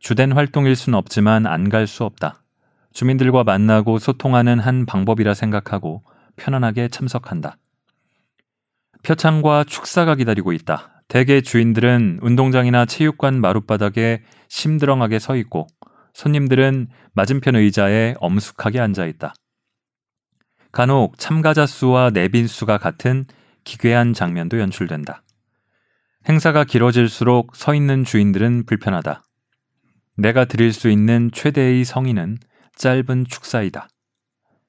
주된 0.02 0.34
활동일 0.34 0.76
순 0.76 0.94
없지만 0.94 1.46
안 1.46 1.70
갈 1.70 1.88
수 1.88 2.04
없다. 2.04 2.44
주민들과 2.92 3.46
만나고 3.46 3.98
소통하는 3.98 4.60
한 4.60 4.86
방법이라 4.86 5.34
생각하고 5.34 6.04
편안하게 6.36 6.90
참석한다. 6.90 7.56
표창과 9.04 9.64
축사가 9.64 10.16
기다리고 10.16 10.52
있다. 10.52 10.97
대개 11.08 11.42
주인들은 11.42 12.20
운동장이나 12.22 12.86
체육관 12.86 13.40
마룻바닥에 13.40 14.24
심드렁하게 14.50 15.20
서 15.20 15.36
있고 15.38 15.68
손님들은 16.14 16.88
맞은편 17.14 17.56
의자에 17.56 18.16
엄숙하게 18.20 18.80
앉아 18.80 19.06
있다. 19.06 19.34
간혹 20.72 21.18
참가자 21.18 21.66
수와 21.66 22.10
내빈 22.10 22.48
수가 22.48 22.78
같은 22.78 23.26
기괴한 23.64 24.14
장면도 24.14 24.60
연출된다. 24.60 25.24
행사가 26.28 26.66
길어질수록 26.66 27.56
서 27.56 27.74
있는 27.74 28.04
주인들은 28.04 28.66
불편하다. 28.66 29.24
내가 30.18 30.46
드릴 30.46 30.74
수 30.74 30.90
있는 30.90 31.30
최대의 31.32 31.86
성인은 31.86 32.38
짧은 32.76 33.26
축사이다. 33.26 33.88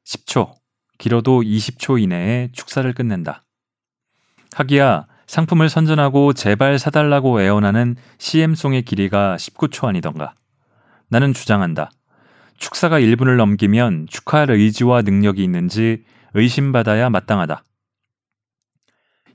10초, 0.06 0.54
길어도 0.98 1.42
20초 1.42 2.00
이내에 2.00 2.50
축사를 2.52 2.90
끝낸다. 2.92 3.44
하기야 4.54 5.06
상품을 5.28 5.68
선전하고 5.68 6.32
제발 6.32 6.78
사달라고 6.78 7.42
애원하는 7.42 7.96
CM송의 8.16 8.82
길이가 8.82 9.36
19초 9.36 9.86
아니던가. 9.86 10.32
나는 11.08 11.34
주장한다. 11.34 11.90
축사가 12.56 12.98
1분을 12.98 13.36
넘기면 13.36 14.06
축하할 14.08 14.50
의지와 14.50 15.02
능력이 15.02 15.44
있는지 15.44 16.02
의심받아야 16.32 17.10
마땅하다. 17.10 17.62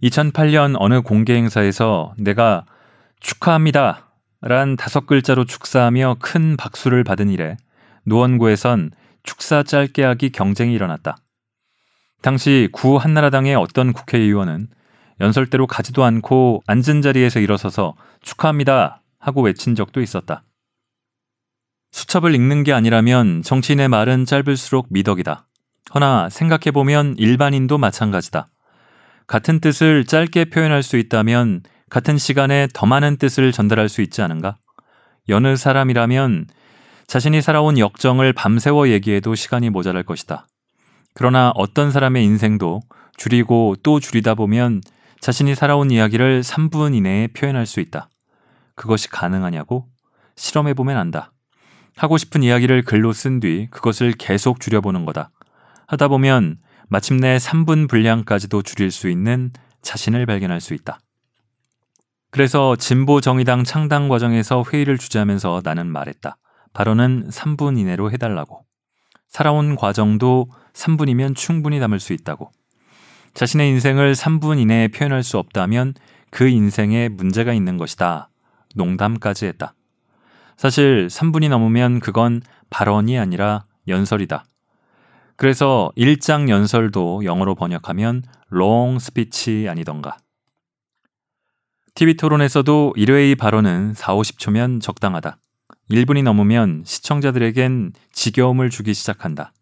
2008년 0.02 0.76
어느 0.80 1.02
공개 1.02 1.36
행사에서 1.36 2.14
내가 2.18 2.66
축하합니다. 3.20 4.12
란 4.42 4.76
다섯 4.76 5.06
글자로 5.06 5.46
축사하며 5.46 6.18
큰 6.20 6.58
박수를 6.58 7.04
받은 7.04 7.30
이래 7.30 7.56
노원구에선 8.06 8.92
축사 9.22 9.62
짧게 9.62 10.04
하기 10.04 10.32
경쟁이 10.32 10.74
일어났다. 10.74 11.18
당시 12.24 12.68
구 12.74 12.98
한나라당의 12.98 13.56
어떤 13.56 13.94
국회의원은 13.94 14.68
연설대로 15.24 15.68
가지도 15.68 16.04
않고 16.04 16.64
앉은 16.68 17.02
자리에서 17.02 17.40
일어서서 17.40 17.96
축하합니다 18.22 19.02
하고 19.20 19.42
외친 19.42 19.74
적도 19.74 20.02
있었다. 20.02 20.44
수첩을 21.94 22.36
읽는 22.36 22.64
게 22.64 22.74
아니라면 22.74 23.42
정치인의 23.42 23.88
말은 23.88 24.26
짧을수록 24.26 24.88
미덕이다. 24.90 25.48
허나 25.96 26.28
생각해보면 26.30 27.16
일반인도 27.18 27.78
마찬가지다. 27.78 28.50
같은 29.26 29.62
뜻을 29.62 30.04
짧게 30.04 30.46
표현할 30.46 30.84
수 30.84 30.98
있다면 30.98 31.62
같은 31.90 32.18
시간에 32.18 32.68
더 32.74 32.86
많은 32.86 33.16
뜻을 33.16 33.54
전달할 33.54 33.88
수 33.88 34.02
있지 34.02 34.22
않은가? 34.22 34.58
여느 35.30 35.56
사람이라면 35.56 36.48
자신이 37.08 37.42
살아온 37.42 37.78
역정을 37.78 38.34
밤새워 38.34 38.90
얘기해도 38.90 39.36
시간이 39.36 39.70
모자랄 39.70 40.04
것이다. 40.04 40.48
그러나 41.14 41.52
어떤 41.56 41.92
사람의 41.92 42.26
인생도 42.26 42.82
줄이고 43.16 43.76
또 43.84 44.02
줄이다 44.02 44.36
보면 44.36 44.82
자신이 45.24 45.56
살아온 45.56 45.90
이야기를 45.90 46.42
3분 46.42 46.94
이내에 46.94 47.28
표현할 47.28 47.66
수 47.66 47.80
있다. 47.80 48.10
그것이 48.76 49.08
가능하냐고? 49.08 49.88
실험해보면 50.36 50.98
안다. 50.98 51.32
하고 51.96 52.18
싶은 52.18 52.44
이야기를 52.44 52.84
글로 52.84 53.14
쓴 53.14 53.40
뒤 53.40 53.70
그것을 53.72 54.12
계속 54.12 54.60
줄여보는 54.60 55.06
거다. 55.06 55.32
하다 55.88 56.10
보면 56.10 56.58
마침내 56.90 57.38
3분 57.38 57.88
분량까지도 57.88 58.64
줄일 58.64 58.92
수 58.92 59.08
있는 59.08 59.54
자신을 59.82 60.26
발견할 60.26 60.60
수 60.60 60.74
있다. 60.74 61.00
그래서 62.30 62.76
진보 62.76 63.22
정의당 63.22 63.64
창당 63.64 64.10
과정에서 64.10 64.66
회의를 64.74 64.98
주재하면서 64.98 65.62
나는 65.64 65.88
말했다. 65.88 66.36
발언은 66.74 67.30
3분 67.30 67.80
이내로 67.80 68.12
해달라고. 68.12 68.66
살아온 69.30 69.78
과정도 69.78 70.50
3분이면 70.74 71.38
충분히 71.38 71.80
담을 71.80 72.02
수 72.02 72.12
있다고. 72.12 72.52
자신의 73.34 73.70
인생을 73.70 74.14
3분 74.14 74.60
이내에 74.60 74.90
표현할 74.90 75.24
수 75.24 75.38
없다면 75.38 75.96
그 76.30 76.48
인생에 76.48 77.10
문제가 77.10 77.54
있는 77.54 77.78
것이다. 77.78 78.30
농담까지 78.76 79.46
했다. 79.48 79.74
사실 80.56 81.08
3분이 81.08 81.50
넘으면 81.50 82.00
그건 82.00 82.42
발언이 82.70 83.18
아니라 83.18 83.66
연설이다. 83.88 84.46
그래서 85.36 85.92
일장 85.96 86.50
연설도 86.50 87.26
영어로 87.26 87.56
번역하면 87.56 88.24
long 88.52 88.98
speech 88.98 89.68
아니던가. 89.68 90.18
TV 91.96 92.16
토론에서도 92.16 92.94
1회의 92.98 93.38
발언은 93.38 93.94
4, 93.94 94.16
50초면 94.16 94.82
적당하다. 94.82 95.38
1분이 95.92 96.24
넘으면 96.24 96.84
시청자들에겐 96.86 97.94
지겨움을 98.12 98.70
주기 98.70 98.94
시작한다. 98.94 99.54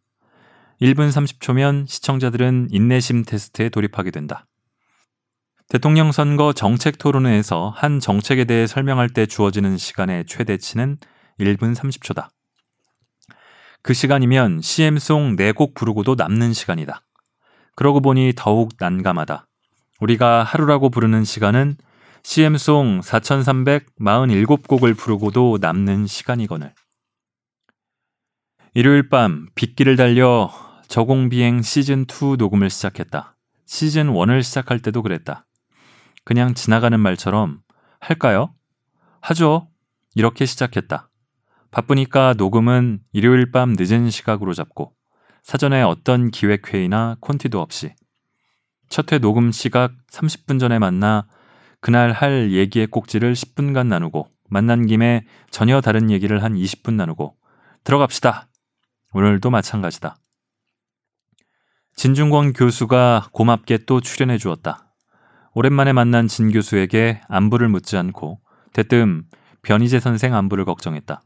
1분 0.82 1.10
30초면 1.10 1.88
시청자들은 1.88 2.70
인내심 2.72 3.24
테스트에 3.24 3.70
돌입하게 3.70 4.10
된다. 4.10 4.48
대통령 5.70 6.12
선거 6.12 6.54
정책 6.54 6.98
토론회에서 6.98 7.72
한 7.76 8.00
정책에 8.00 8.46
대해 8.46 8.66
설명할 8.66 9.10
때 9.10 9.28
주어지는 9.28 9.78
시간의 9.78 10.26
최대치는 10.26 10.98
1분 11.40 11.76
30초다. 11.76 12.30
그 13.84 13.94
시간이면 13.94 14.62
CM송 14.62 15.36
4곡 15.36 15.76
부르고도 15.76 16.16
남는 16.16 16.52
시간이다. 16.54 17.04
그러고 17.76 18.02
보니 18.02 18.34
더욱 18.36 18.72
난감하다. 18.80 19.46
우리가 20.00 20.42
하루라고 20.44 20.90
부르는 20.90 21.24
시간은 21.24 21.78
CM송 22.24 23.02
4347곡을 23.02 24.98
부르고도 24.98 25.60
남는 25.62 26.08
시간이거늘. 26.08 26.74
일요일 28.74 29.10
밤 29.10 29.48
빗길을 29.56 29.96
달려 29.96 30.50
저공비행 30.92 31.62
시즌2 31.62 32.36
녹음을 32.36 32.70
시작했다. 32.70 33.38
시즌1을 33.66 34.44
시작할 34.44 34.82
때도 34.82 35.02
그랬다. 35.02 35.46
그냥 36.26 36.54
지나가는 36.54 37.00
말처럼 37.00 37.62
할까요? 38.02 38.54
하죠. 39.22 39.70
이렇게 40.16 40.46
시작했다. 40.46 41.10
바쁘니까 41.72 42.34
녹음은 42.38 43.00
일요일 43.14 43.54
밤 43.54 43.74
늦은 43.80 44.10
시각으로 44.10 44.54
잡고 44.54 44.94
사전에 45.44 45.82
어떤 45.82 46.30
기획회의나 46.30 47.16
콘티도 47.22 47.62
없이 47.62 47.96
첫 48.90 49.14
회 49.14 49.18
녹음 49.18 49.54
시각 49.54 49.94
30분 50.12 50.60
전에 50.60 50.78
만나 50.78 51.26
그날 51.80 52.12
할 52.12 52.52
얘기의 52.52 52.88
꼭지를 52.88 53.32
10분간 53.32 53.88
나누고 53.88 54.28
만난 54.50 54.88
김에 54.88 55.26
전혀 55.52 55.80
다른 55.80 56.12
얘기를 56.12 56.44
한 56.44 56.54
20분 56.54 56.96
나누고 56.96 57.38
들어갑시다. 57.86 58.50
오늘도 59.14 59.50
마찬가지다. 59.52 60.18
진중권 61.96 62.54
교수가 62.54 63.30
고맙게 63.32 63.80
또 63.86 64.02
출연해 64.02 64.38
주었다. 64.38 64.94
오랜만에 65.54 65.94
만난 65.94 66.28
진 66.28 66.52
교수에게 66.52 67.22
안부를 67.28 67.68
묻지 67.68 67.98
않고 67.98 68.40
대뜸 68.74 69.26
변희재 69.64 70.00
선생 70.00 70.34
안부를 70.34 70.66
걱정했다. 70.66 71.22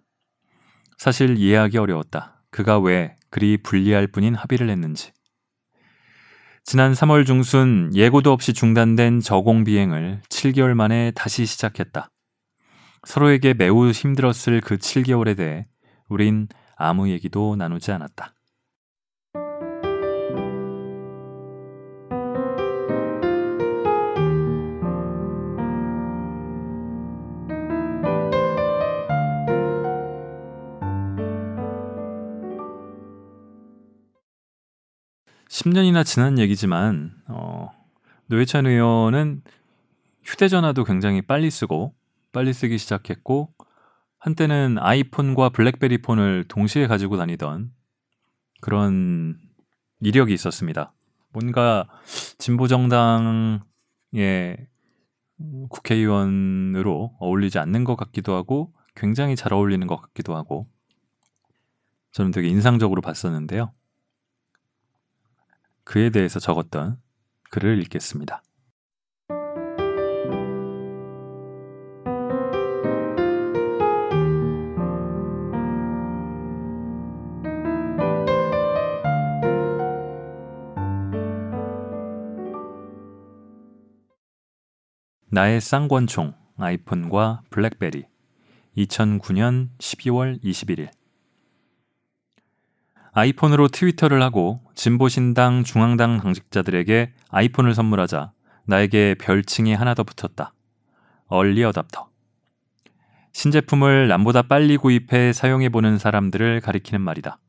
사실 0.97 1.37
이해하기 1.37 1.77
어려웠다. 1.77 2.41
그가 2.51 2.79
왜 2.79 3.15
그리 3.29 3.57
불리할 3.57 4.07
뿐인 4.07 4.35
합의를 4.35 4.69
했는지. 4.69 5.11
지난 6.63 6.93
3월 6.93 7.25
중순 7.25 7.91
예고도 7.93 8.31
없이 8.31 8.53
중단된 8.53 9.19
저공 9.19 9.65
비행을 9.65 10.21
7개월 10.29 10.73
만에 10.73 11.11
다시 11.11 11.45
시작했다. 11.45 12.09
서로에게 13.05 13.53
매우 13.53 13.91
힘들었을 13.91 14.61
그 14.61 14.77
7개월에 14.77 15.37
대해 15.37 15.65
우린 16.09 16.47
아무 16.75 17.09
얘기도 17.09 17.55
나누지 17.55 17.91
않았다. 17.91 18.34
10년이나 35.55 36.03
지난 36.03 36.37
얘기지만 36.37 37.13
어, 37.27 37.69
노회찬 38.25 38.65
의원은 38.65 39.41
휴대전화도 40.21 40.83
굉장히 40.83 41.21
빨리 41.21 41.49
쓰고 41.49 41.95
빨리 42.33 42.51
쓰기 42.51 42.77
시작했고 42.77 43.53
한때는 44.19 44.77
아이폰과 44.79 45.49
블랙베리 45.49 45.99
폰을 45.99 46.43
동시에 46.49 46.87
가지고 46.87 47.15
다니던 47.15 47.71
그런 48.59 49.37
이력이 50.01 50.33
있었습니다. 50.33 50.91
뭔가 51.31 51.87
진보 52.37 52.67
정당의 52.67 53.61
국회의원으로 55.69 57.15
어울리지 57.17 57.59
않는 57.59 57.85
것 57.85 57.95
같기도 57.95 58.35
하고 58.35 58.73
굉장히 58.93 59.37
잘 59.37 59.53
어울리는 59.53 59.87
것 59.87 59.95
같기도 60.01 60.35
하고 60.35 60.67
저는 62.11 62.31
되게 62.31 62.49
인상적으로 62.49 63.01
봤었는데요. 63.01 63.71
그에 65.85 66.09
대해서 66.09 66.39
적었던 66.39 66.97
글을 67.51 67.79
읽겠습니다. 67.83 68.41
나의 85.29 85.59
쌍권총 85.59 86.33
아이폰과 86.57 87.41
블랙베리 87.49 88.05
2009년 88.77 89.67
12월 89.79 90.41
21일 90.41 90.89
아이폰으로 93.17 93.69
트위터를 93.69 94.21
하고 94.21 94.59
진보신당 94.75 95.63
중앙당 95.63 96.19
당직자들에게 96.19 97.13
아이폰을 97.29 97.73
선물하자 97.73 98.33
나에게 98.65 99.15
별칭이 99.15 99.73
하나 99.73 99.93
더 99.93 100.03
붙었다. 100.03 100.53
얼리 101.27 101.63
어답터. 101.63 102.09
신제품을 103.31 104.09
남보다 104.09 104.41
빨리 104.41 104.75
구입해 104.75 105.31
사용해보는 105.31 105.97
사람들을 105.97 106.59
가리키는 106.59 106.99
말이다. 106.99 107.39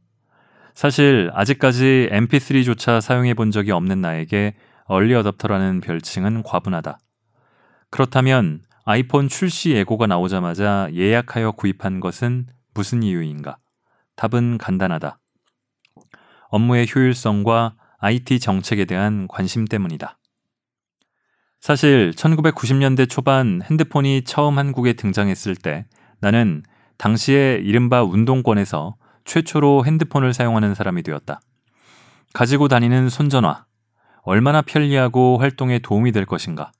사실 0.74 1.32
아직까지 1.34 2.10
MP3조차 2.12 3.00
사용해본 3.00 3.50
적이 3.50 3.72
없는 3.72 4.00
나에게 4.00 4.54
얼리 4.84 5.14
어답터라는 5.14 5.80
별칭은 5.80 6.44
과분하다. 6.44 6.96
그렇다면 7.90 8.60
아이폰 8.84 9.26
출시 9.28 9.72
예고가 9.72 10.06
나오자마자 10.06 10.88
예약하여 10.92 11.52
구입한 11.52 11.98
것은 11.98 12.46
무슨 12.72 13.02
이유인가? 13.02 13.58
답은 14.14 14.58
간단하다. 14.58 15.18
업무의 16.48 16.86
효율성과 16.94 17.74
IT 17.98 18.40
정책에 18.40 18.84
대한 18.84 19.26
관심 19.28 19.64
때문이다. 19.64 20.18
사실 21.60 22.12
1990년대 22.12 23.08
초반 23.08 23.62
핸드폰이 23.64 24.22
처음 24.24 24.58
한국에 24.58 24.92
등장했을 24.92 25.56
때 25.56 25.86
나는 26.20 26.62
당시에 26.98 27.60
이른바 27.62 28.02
운동권에서 28.02 28.96
최초로 29.24 29.84
핸드폰을 29.86 30.32
사용하는 30.32 30.74
사람이 30.74 31.02
되었다. 31.02 31.40
가지고 32.32 32.68
다니는 32.68 33.08
손전화, 33.08 33.64
얼마나 34.22 34.60
편리하고 34.62 35.38
활동에 35.38 35.78
도움이 35.78 36.12
될 36.12 36.26
것인가. 36.26 36.72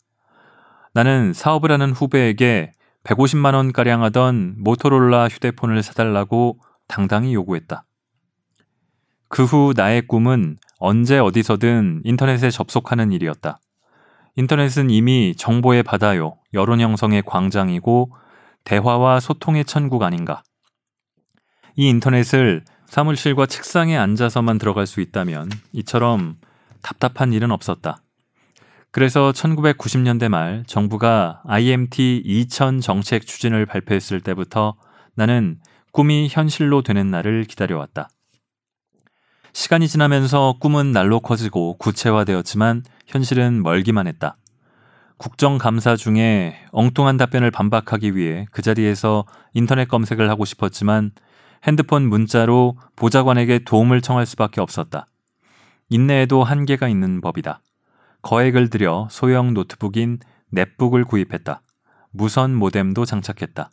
나는 0.92 1.33
사업을 1.33 1.72
하는 1.72 1.92
후배에게 1.92 2.72
150만 3.05 3.55
원가량 3.55 4.02
하던 4.05 4.57
모토롤라 4.59 5.29
휴대폰을 5.29 5.83
사달라고 5.83 6.59
당당히 6.88 7.35
요구했다. 7.35 7.86
그 9.29 9.45
후 9.45 9.73
나의 9.77 10.07
꿈은 10.07 10.59
언제 10.79 11.19
어디서든 11.19 12.03
인터넷에 12.05 12.51
접속하는 12.51 13.12
일이었다. 13.12 13.59
인터넷은 14.37 14.91
이미 14.91 15.35
정보의 15.37 15.83
바다요, 15.83 16.37
여론 16.53 16.81
형성의 16.81 17.23
광장이고 17.25 18.12
대화와 18.65 19.21
소통의 19.21 19.65
천국 19.65 20.03
아닌가. 20.03 20.43
이 21.77 21.89
인터넷을 21.89 22.65
사무실과 22.87 23.47
책상에 23.47 23.97
앉아서만 23.97 24.59
들어갈 24.59 24.87
수 24.87 25.01
있다면 25.01 25.51
이처럼 25.73 26.37
답답한 26.83 27.33
일은 27.33 27.51
없었다. 27.51 28.03
그래서 28.93 29.33
1990년대 29.33 30.29
말 30.29 30.65
정부가 30.67 31.43
IMT 31.47 32.23
2000 32.25 32.81
정책 32.81 33.27
추진을 33.27 33.67
발표했을 33.67 34.21
때부터 34.21 34.75
나는 35.15 35.59
꿈이 35.93 36.29
현실로 36.31 36.83
되는 36.83 37.11
날을 37.11 37.45
기다려왔다. 37.45 38.09
시간이 39.57 39.88
지나면서 39.88 40.57
꿈은 40.61 40.92
날로 40.92 41.19
커지고 41.19 41.79
구체화되었지만 41.79 42.85
현실은 43.07 43.62
멀기만 43.62 44.07
했다. 44.07 44.37
국정감사 45.16 45.97
중에 45.97 46.59
엉뚱한 46.73 47.16
답변을 47.16 47.51
반박하기 47.51 48.16
위해 48.16 48.47
그 48.51 48.61
자리에서 48.61 49.25
인터넷 49.55 49.88
검색을 49.88 50.29
하고 50.29 50.45
싶었지만 50.45 51.12
핸드폰 51.64 52.07
문자로 52.07 52.77
보좌관에게 52.97 53.61
도움을 53.61 54.03
청할 54.03 54.27
수밖에 54.27 54.61
없었다. 54.61 55.07
인내에도 55.88 56.45
한계가 56.45 56.87
있는 56.88 57.23
법이다. 57.23 57.62
거액을 58.21 58.69
들여 58.69 59.09
소형 59.11 59.55
노트북인 59.55 60.19
넷북을 60.51 61.05
구입했다. 61.05 61.62
무선 62.11 62.55
모뎀도 62.55 63.07
장착했다. 63.07 63.71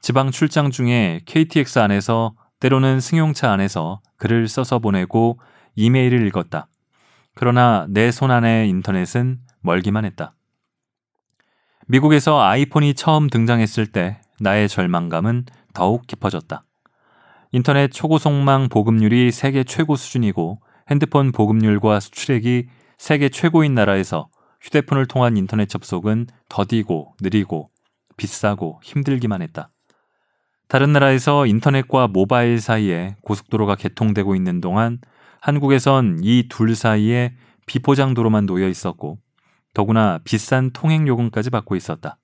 지방 0.00 0.30
출장 0.30 0.70
중에 0.70 1.20
KTX 1.26 1.80
안에서 1.80 2.34
때로는 2.58 3.00
승용차 3.00 3.52
안에서 3.52 4.00
글을 4.24 4.48
써서 4.48 4.78
보내고 4.78 5.38
이메일을 5.74 6.26
읽었다. 6.26 6.66
그러나 7.34 7.86
내 7.90 8.10
손 8.10 8.30
안의 8.30 8.70
인터넷은 8.70 9.38
멀기만 9.60 10.06
했다. 10.06 10.34
미국에서 11.86 12.40
아이폰이 12.40 12.94
처음 12.94 13.28
등장했을 13.28 13.86
때 13.86 14.22
나의 14.40 14.70
절망감은 14.70 15.44
더욱 15.74 16.06
깊어졌다. 16.06 16.64
인터넷 17.52 17.88
초고속망 17.88 18.70
보급률이 18.70 19.30
세계 19.30 19.62
최고 19.62 19.94
수준이고 19.94 20.56
핸드폰 20.90 21.30
보급률과 21.30 22.00
수출액이 22.00 22.68
세계 22.96 23.28
최고인 23.28 23.74
나라에서 23.74 24.28
휴대폰을 24.62 25.06
통한 25.06 25.36
인터넷 25.36 25.68
접속은 25.68 26.28
더디고 26.48 27.16
느리고 27.20 27.68
비싸고 28.16 28.80
힘들기만 28.82 29.42
했다. 29.42 29.70
다른 30.74 30.92
나라에서 30.92 31.46
인터넷과 31.46 32.08
모바일 32.08 32.60
사이에 32.60 33.14
고속도로가 33.20 33.76
개통되고 33.76 34.34
있는 34.34 34.60
동안 34.60 34.98
한국에선 35.40 36.18
이 36.24 36.48
둘 36.50 36.74
사이에 36.74 37.36
비포장 37.66 38.12
도로만 38.12 38.46
놓여 38.46 38.66
있었고 38.66 39.20
더구나 39.72 40.18
비싼 40.24 40.72
통행 40.72 41.06
요금까지 41.06 41.50
받고 41.50 41.76
있었다. 41.76 42.18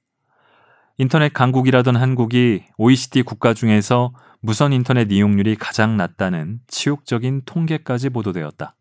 인터넷 0.98 1.32
강국이라던 1.32 1.94
한국이 1.94 2.64
OECD 2.76 3.22
국가 3.22 3.54
중에서 3.54 4.12
무선 4.40 4.72
인터넷 4.72 5.12
이용률이 5.12 5.54
가장 5.54 5.96
낮다는 5.96 6.58
치욕적인 6.66 7.42
통계까지 7.46 8.08
보도되었다. 8.08 8.74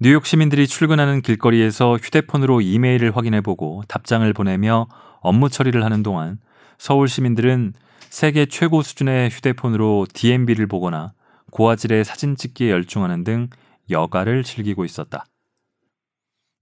뉴욕 0.00 0.26
시민들이 0.26 0.66
출근하는 0.66 1.22
길거리에서 1.22 1.96
휴대폰으로 1.96 2.60
이메일을 2.60 3.16
확인해보고 3.16 3.84
답장을 3.88 4.30
보내며 4.34 4.86
업무 5.22 5.48
처리를 5.48 5.82
하는 5.82 6.02
동안 6.02 6.38
서울 6.76 7.08
시민들은 7.08 7.72
세계 8.16 8.46
최고 8.46 8.80
수준의 8.80 9.28
휴대폰으로 9.28 10.06
DMB를 10.10 10.66
보거나 10.68 11.12
고화질의 11.50 12.02
사진 12.06 12.34
찍기에 12.34 12.70
열중하는 12.70 13.24
등 13.24 13.50
여가를 13.90 14.42
즐기고 14.42 14.86
있었다. 14.86 15.26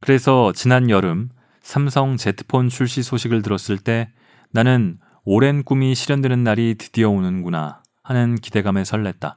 그래서 0.00 0.50
지난 0.52 0.90
여름 0.90 1.28
삼성 1.62 2.16
제트폰 2.16 2.68
출시 2.68 3.04
소식을 3.04 3.42
들었을 3.42 3.78
때 3.78 4.10
나는 4.50 4.98
오랜 5.24 5.62
꿈이 5.62 5.94
실현되는 5.94 6.42
날이 6.42 6.74
드디어 6.76 7.08
오는구나 7.10 7.84
하는 8.02 8.34
기대감에 8.34 8.82
설렜다. 8.82 9.36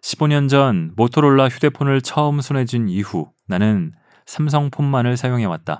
15년 0.00 0.48
전 0.48 0.94
모토롤라 0.96 1.48
휴대폰을 1.48 2.00
처음 2.00 2.40
손에 2.40 2.64
쥔 2.64 2.88
이후 2.88 3.30
나는 3.46 3.92
삼성폰만을 4.26 5.16
사용해왔다. 5.16 5.78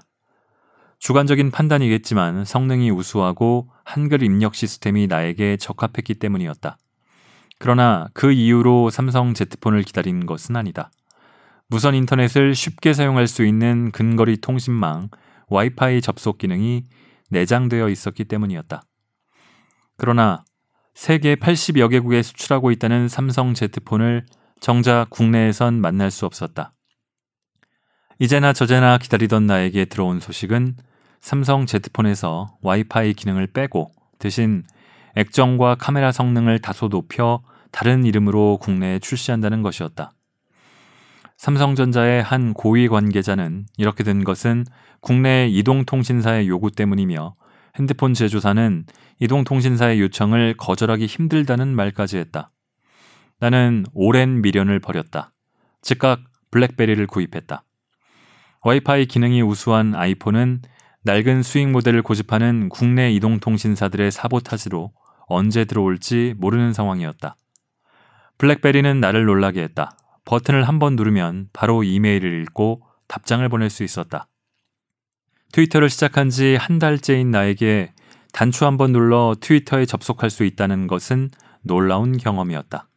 주관적인 1.05 1.51
판단이겠지만 1.51 2.47
성능이 2.47 2.91
우수하고 2.91 3.69
한글 3.85 4.23
입력 4.23 4.55
시스템이 4.55 5.07
나에게 5.07 5.59
적합했기 5.59 6.15
때문이었다. 6.15 6.79
그러나 7.59 8.09
그 8.15 8.33
이후로 8.33 8.89
삼성 8.89 9.35
Z폰을 9.35 9.83
기다린 9.83 10.25
것은 10.25 10.57
아니다. 10.57 10.91
무선 11.69 11.95
인터넷을 11.95 12.55
쉽게 12.55 12.95
사용할 12.95 13.27
수 13.27 13.45
있는 13.45 13.91
근거리 13.91 14.39
통신망, 14.39 15.11
와이파이 15.49 16.01
접속 16.01 16.39
기능이 16.39 16.85
내장되어 17.29 17.91
있었기 17.91 18.25
때문이었다. 18.25 18.83
그러나 19.99 20.43
세계 20.95 21.35
80여 21.35 21.91
개국에 21.91 22.23
수출하고 22.23 22.71
있다는 22.71 23.09
삼성 23.09 23.53
제트폰을 23.53 24.25
정작 24.59 25.11
국내에선 25.11 25.83
만날 25.83 26.11
수 26.11 26.25
없었다. 26.25 26.73
이제나 28.19 28.55
저제나 28.55 28.97
기다리던 28.97 29.47
나에게 29.47 29.85
들어온 29.85 30.19
소식은 30.19 30.77
삼성 31.25 31.65
제트폰에서 31.65 32.59
와이파이 32.61 33.15
기능을 33.15 33.47
빼고 33.47 33.91
대신 34.19 34.63
액정과 35.17 35.77
카메라 35.77 36.13
성능을 36.13 36.59
다소 36.59 36.91
높여 36.91 37.43
다른 37.73 38.05
이름으로 38.05 38.59
국내에 38.61 38.99
출시한다는 38.99 39.63
것이었다. 39.63 40.13
삼성전자의 41.39 42.23
한 42.23 42.53
고위 42.53 42.89
관계자는 42.89 43.65
이렇게 43.79 44.05
된 44.05 44.23
것은 44.23 44.67
국내 45.01 45.49
이동통신사의 45.49 46.47
요구 46.47 46.71
때문이며 46.71 47.37
핸드폰 47.79 48.13
제조사는 48.13 48.85
이동통신사의 49.21 50.03
요청을 50.03 50.57
거절하기 50.59 51.07
힘들다는 51.07 51.75
말까지 51.75 52.19
했다. 52.19 52.51
나는 53.41 53.87
오랜 53.95 54.43
미련을 54.43 54.79
버렸다. 54.79 55.33
즉각 55.81 56.21
블랙베리를 56.51 57.07
구입했다. 57.07 57.65
와이파이 58.63 59.07
기능이 59.07 59.41
우수한 59.41 59.95
아이폰은 59.95 60.61
낡은 61.05 61.43
수익 61.43 61.69
모델을 61.71 62.03
고집하는 62.03 62.69
국내 62.71 63.13
이동통신사들의 63.13 64.11
사보타지로 64.11 64.93
언제 65.27 65.65
들어올지 65.65 66.35
모르는 66.39 66.73
상황이었다. 66.73 67.37
블랙베리는 68.39 69.01
나를 69.01 69.27
놀라게 69.27 69.63
했다. 69.63 69.97
버튼을 70.25 70.67
한 70.67 70.79
번 70.79 70.97
누르면 70.97 71.49
바로 71.53 71.83
이메일을 71.85 72.41
읽고 72.43 72.83
답장을 73.09 73.47
보낼 73.51 73.69
수 73.71 73.85
있었다. 73.85 74.29
트위터를 75.53 75.91
시작한 75.91 76.31
지 76.31 76.57
한 76.57 76.79
달째인 76.79 77.31
나에게 77.31 77.93
단추 78.33 78.65
한 78.67 78.77
번 78.79 78.93
눌러 78.93 79.35
트위터에 79.39 79.87
접속할 79.87 80.31
수 80.31 80.45
있다는 80.45 80.87
것은 80.87 81.31
놀라운 81.63 82.17
경험이었다. 82.17 82.89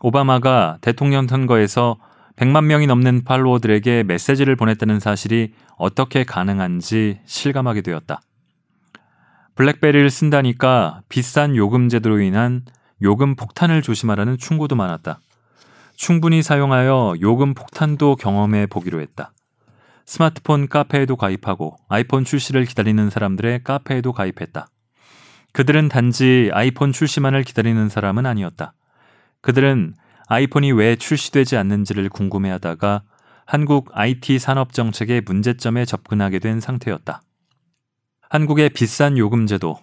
오바마가 0.00 0.78
대통령 0.82 1.26
선거에서 1.28 1.96
100만 2.36 2.64
명이 2.64 2.86
넘는 2.86 3.24
팔로워들에게 3.24 4.02
메시지를 4.04 4.56
보냈다는 4.56 5.00
사실이 5.00 5.54
어떻게 5.76 6.24
가능한지 6.24 7.20
실감하게 7.24 7.82
되었다. 7.82 8.20
블랙베리를 9.54 10.08
쓴다니까 10.10 11.02
비싼 11.08 11.54
요금 11.54 11.88
제도로 11.88 12.20
인한 12.20 12.62
요금 13.02 13.36
폭탄을 13.36 13.82
조심하라는 13.82 14.36
충고도 14.36 14.74
많았다. 14.74 15.20
충분히 15.94 16.42
사용하여 16.42 17.14
요금 17.20 17.54
폭탄도 17.54 18.16
경험해 18.16 18.66
보기로 18.66 19.00
했다. 19.00 19.32
스마트폰 20.06 20.68
카페에도 20.68 21.16
가입하고 21.16 21.76
아이폰 21.88 22.24
출시를 22.24 22.64
기다리는 22.64 23.10
사람들의 23.10 23.62
카페에도 23.62 24.12
가입했다. 24.12 24.66
그들은 25.52 25.88
단지 25.88 26.50
아이폰 26.52 26.90
출시만을 26.90 27.44
기다리는 27.44 27.88
사람은 27.88 28.26
아니었다. 28.26 28.74
그들은 29.40 29.94
아이폰이 30.26 30.72
왜 30.72 30.96
출시되지 30.96 31.56
않는지를 31.56 32.08
궁금해하다가 32.08 33.02
한국 33.46 33.90
IT 33.92 34.38
산업 34.38 34.72
정책의 34.72 35.22
문제점에 35.26 35.84
접근하게 35.84 36.38
된 36.38 36.60
상태였다. 36.60 37.22
한국의 38.30 38.70
비싼 38.70 39.18
요금제도, 39.18 39.78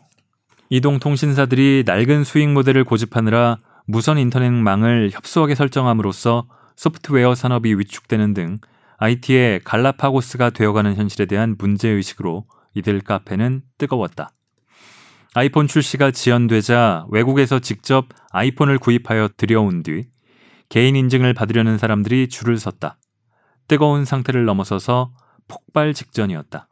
이동통신사들이 0.70 1.84
낡은 1.86 2.24
수익 2.24 2.50
모델을 2.50 2.84
고집하느라 2.84 3.58
무선 3.86 4.18
인터넷망을 4.18 5.10
협소하게 5.12 5.56
설정함으로써 5.56 6.48
소프트웨어 6.76 7.36
산업이 7.36 7.74
위축되는 7.76 8.34
등 8.34 8.58
IT의 8.98 9.62
갈라파고스가 9.64 10.52
되어가는 10.52 10.96
현실에 10.96 11.26
대한 11.26 11.56
문제의식으로 11.58 12.46
이들 12.74 13.02
카페는 13.02 13.64
뜨거웠다. 13.78 14.32
아이폰 15.34 15.68
출시가 15.68 16.12
지연되자 16.12 17.06
외국에서 17.10 17.60
직접 17.60 18.08
아이폰을 18.32 18.80
구입하여 18.80 19.30
들여온 19.38 19.84
뒤 19.84 20.04
개인 20.72 20.96
인증을 20.96 21.34
받으려는 21.34 21.78
사람들이 21.78 22.30
줄을 22.30 22.58
섰다. 22.58 22.98
뜨거운 23.68 24.06
상태를 24.06 24.46
넘어서서 24.46 25.12
폭발 25.50 25.94
직전이었다. 25.94 26.70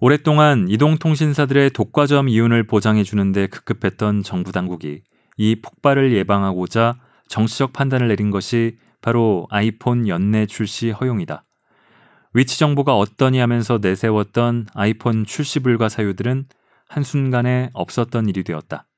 오랫동안 0.00 0.66
이동통신사들의 0.68 1.70
독과점 1.70 2.28
이윤을 2.28 2.66
보장해 2.66 3.04
주는데 3.04 3.46
급급했던 3.46 4.24
정부 4.24 4.50
당국이 4.50 5.02
이 5.36 5.60
폭발을 5.62 6.12
예방하고자 6.12 6.98
정치적 7.28 7.72
판단을 7.72 8.08
내린 8.08 8.32
것이 8.32 8.78
바로 9.00 9.46
아이폰 9.48 10.08
연내 10.08 10.46
출시 10.46 10.90
허용이다. 10.90 11.44
위치 12.34 12.58
정보가 12.58 12.96
어떠니 12.96 13.38
하면서 13.38 13.78
내세웠던 13.80 14.66
아이폰 14.74 15.24
출시 15.24 15.60
불가 15.60 15.88
사유들은 15.88 16.46
한순간에 16.88 17.70
없었던 17.74 18.28
일이 18.28 18.42
되었다. 18.42 18.88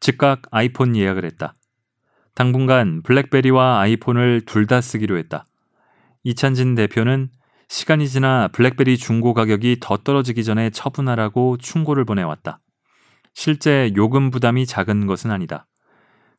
즉각 0.00 0.42
아이폰 0.50 0.96
예약을 0.96 1.24
했다. 1.24 1.54
당분간 2.38 3.02
블랙베리와 3.02 3.80
아이폰을 3.80 4.42
둘 4.46 4.68
다 4.68 4.80
쓰기로 4.80 5.18
했다. 5.18 5.44
이찬진 6.22 6.76
대표는 6.76 7.30
시간이 7.66 8.08
지나 8.08 8.46
블랙베리 8.52 8.96
중고 8.96 9.34
가격이 9.34 9.78
더 9.80 9.96
떨어지기 9.96 10.44
전에 10.44 10.70
처분하라고 10.70 11.56
충고를 11.56 12.04
보내왔다. 12.04 12.60
실제 13.34 13.92
요금 13.96 14.30
부담이 14.30 14.66
작은 14.66 15.08
것은 15.08 15.32
아니다. 15.32 15.66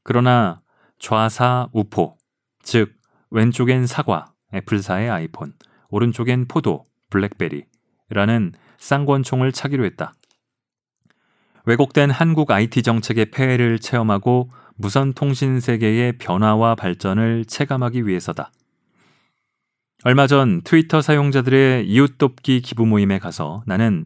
그러나 0.03 0.61
좌사 0.99 1.67
우포, 1.73 2.15
즉 2.63 2.93
왼쪽엔 3.29 3.85
사과, 3.85 4.31
애플사의 4.53 5.09
아이폰, 5.09 5.51
오른쪽엔 5.89 6.47
포도, 6.47 6.85
블랙베리라는 7.09 8.53
쌍권총을 8.77 9.51
차기로 9.51 9.83
했다. 9.83 10.13
왜곡된 11.65 12.09
한국 12.09 12.51
IT 12.51 12.83
정책의 12.83 13.31
폐해를 13.31 13.79
체험하고 13.79 14.49
무선 14.79 15.11
통신 15.11 15.59
세계의 15.59 16.17
변화와 16.19 16.75
발전을 16.75 17.43
체감하기 17.45 18.07
위해서다. 18.07 18.49
얼마 20.05 20.25
전 20.25 20.61
트위터 20.63 21.01
사용자들의 21.01 21.85
이웃 21.85 22.17
돕기 22.17 22.61
기부 22.61 22.85
모임에 22.85 23.19
가서 23.19 23.61
나는 23.65 24.05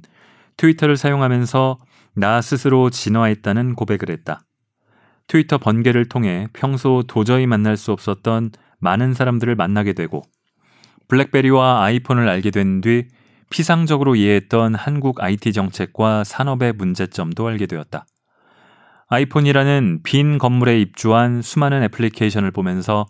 트위터를 0.57 0.97
사용하면서 0.97 1.77
나 2.15 2.41
스스로 2.41 2.89
진화했다는 2.89 3.75
고백을 3.75 4.09
했다. 4.09 4.41
트위터 5.27 5.59
번개를 5.59 6.09
통해 6.09 6.47
평소 6.53 7.03
도저히 7.07 7.45
만날 7.45 7.77
수 7.77 7.91
없었던 7.91 8.51
많은 8.79 9.13
사람들을 9.13 9.55
만나게 9.55 9.93
되고 9.93 10.23
블랙베리와 11.07 11.83
아이폰을 11.83 12.27
알게 12.27 12.49
된 12.49 12.81
뒤 12.81 13.07
피상적으로 13.51 14.15
이해했던 14.15 14.73
한국 14.73 15.21
IT 15.21 15.53
정책과 15.53 16.23
산업의 16.23 16.73
문제점도 16.73 17.47
알게 17.47 17.67
되었다. 17.67 18.07
아이폰이라는 19.13 19.99
빈 20.01 20.39
건물에 20.39 20.81
입주한 20.81 21.43
수많은 21.43 21.83
애플리케이션을 21.83 22.49
보면서 22.49 23.05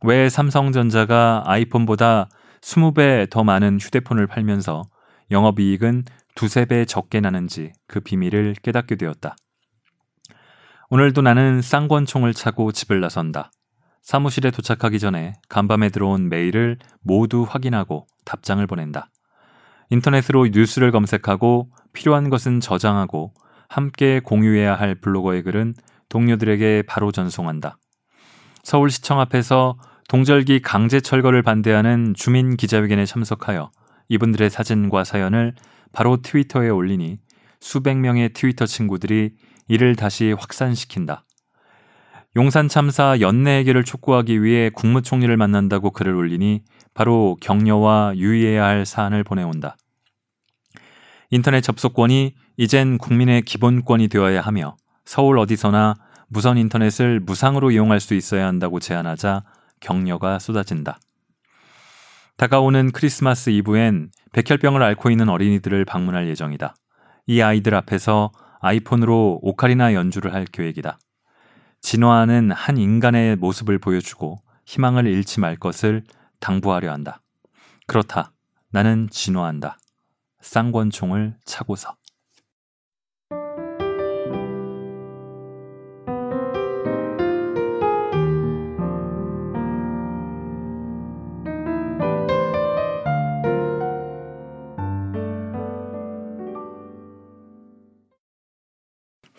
왜 0.00 0.30
삼성전자가 0.30 1.42
아이폰보다 1.44 2.30
20배 2.62 3.28
더 3.28 3.44
많은 3.44 3.78
휴대폰을 3.78 4.26
팔면서 4.28 4.84
영업이익은 5.30 6.04
두세 6.36 6.64
배 6.64 6.86
적게 6.86 7.20
나는지 7.20 7.72
그 7.86 8.00
비밀을 8.00 8.54
깨닫게 8.62 8.96
되었다. 8.96 9.36
오늘도 10.88 11.20
나는 11.20 11.60
쌍권총을 11.60 12.32
차고 12.32 12.72
집을 12.72 13.00
나선다. 13.00 13.50
사무실에 14.00 14.50
도착하기 14.50 14.98
전에 14.98 15.34
간밤에 15.50 15.90
들어온 15.90 16.30
메일을 16.30 16.78
모두 17.02 17.44
확인하고 17.46 18.06
답장을 18.24 18.66
보낸다. 18.66 19.10
인터넷으로 19.90 20.46
뉴스를 20.46 20.92
검색하고 20.92 21.68
필요한 21.92 22.30
것은 22.30 22.60
저장하고 22.60 23.34
함께 23.72 24.20
공유해야 24.20 24.74
할 24.74 24.94
블로거의 24.94 25.42
글은 25.42 25.74
동료들에게 26.10 26.82
바로 26.86 27.10
전송한다. 27.10 27.78
서울시청 28.62 29.18
앞에서 29.18 29.78
동절기 30.10 30.60
강제 30.60 31.00
철거를 31.00 31.42
반대하는 31.42 32.12
주민 32.14 32.58
기자회견에 32.58 33.06
참석하여 33.06 33.70
이분들의 34.08 34.50
사진과 34.50 35.04
사연을 35.04 35.54
바로 35.90 36.18
트위터에 36.18 36.68
올리니 36.68 37.18
수백 37.60 37.96
명의 37.96 38.34
트위터 38.34 38.66
친구들이 38.66 39.30
이를 39.68 39.96
다시 39.96 40.32
확산시킨다. 40.38 41.24
용산 42.36 42.68
참사 42.68 43.20
연내 43.20 43.60
해결을 43.60 43.84
촉구하기 43.84 44.42
위해 44.42 44.68
국무총리를 44.68 45.34
만난다고 45.34 45.92
글을 45.92 46.14
올리니 46.14 46.62
바로 46.92 47.38
격려와 47.40 48.14
유의해야 48.16 48.66
할 48.66 48.84
사안을 48.84 49.24
보내온다. 49.24 49.78
인터넷 51.30 51.62
접속권이 51.62 52.34
이젠 52.56 52.98
국민의 52.98 53.42
기본권이 53.42 54.08
되어야 54.08 54.40
하며 54.40 54.76
서울 55.04 55.38
어디서나 55.38 55.94
무선 56.28 56.58
인터넷을 56.58 57.20
무상으로 57.20 57.70
이용할 57.70 58.00
수 58.00 58.14
있어야 58.14 58.46
한다고 58.46 58.80
제안하자 58.80 59.44
격려가 59.80 60.38
쏟아진다. 60.38 60.98
다가오는 62.36 62.92
크리스마스 62.92 63.50
이브엔 63.50 64.10
백혈병을 64.32 64.82
앓고 64.82 65.10
있는 65.10 65.28
어린이들을 65.28 65.84
방문할 65.84 66.28
예정이다. 66.28 66.74
이 67.26 67.40
아이들 67.40 67.74
앞에서 67.74 68.32
아이폰으로 68.60 69.40
오카리나 69.42 69.94
연주를 69.94 70.32
할 70.32 70.44
계획이다. 70.44 70.98
진화하는 71.80 72.52
한 72.52 72.76
인간의 72.76 73.36
모습을 73.36 73.78
보여주고 73.78 74.38
희망을 74.66 75.06
잃지 75.06 75.40
말 75.40 75.56
것을 75.56 76.04
당부하려 76.40 76.92
한다. 76.92 77.20
그렇다. 77.86 78.32
나는 78.70 79.08
진화한다. 79.10 79.78
쌍권총을 80.40 81.36
차고서. 81.44 81.96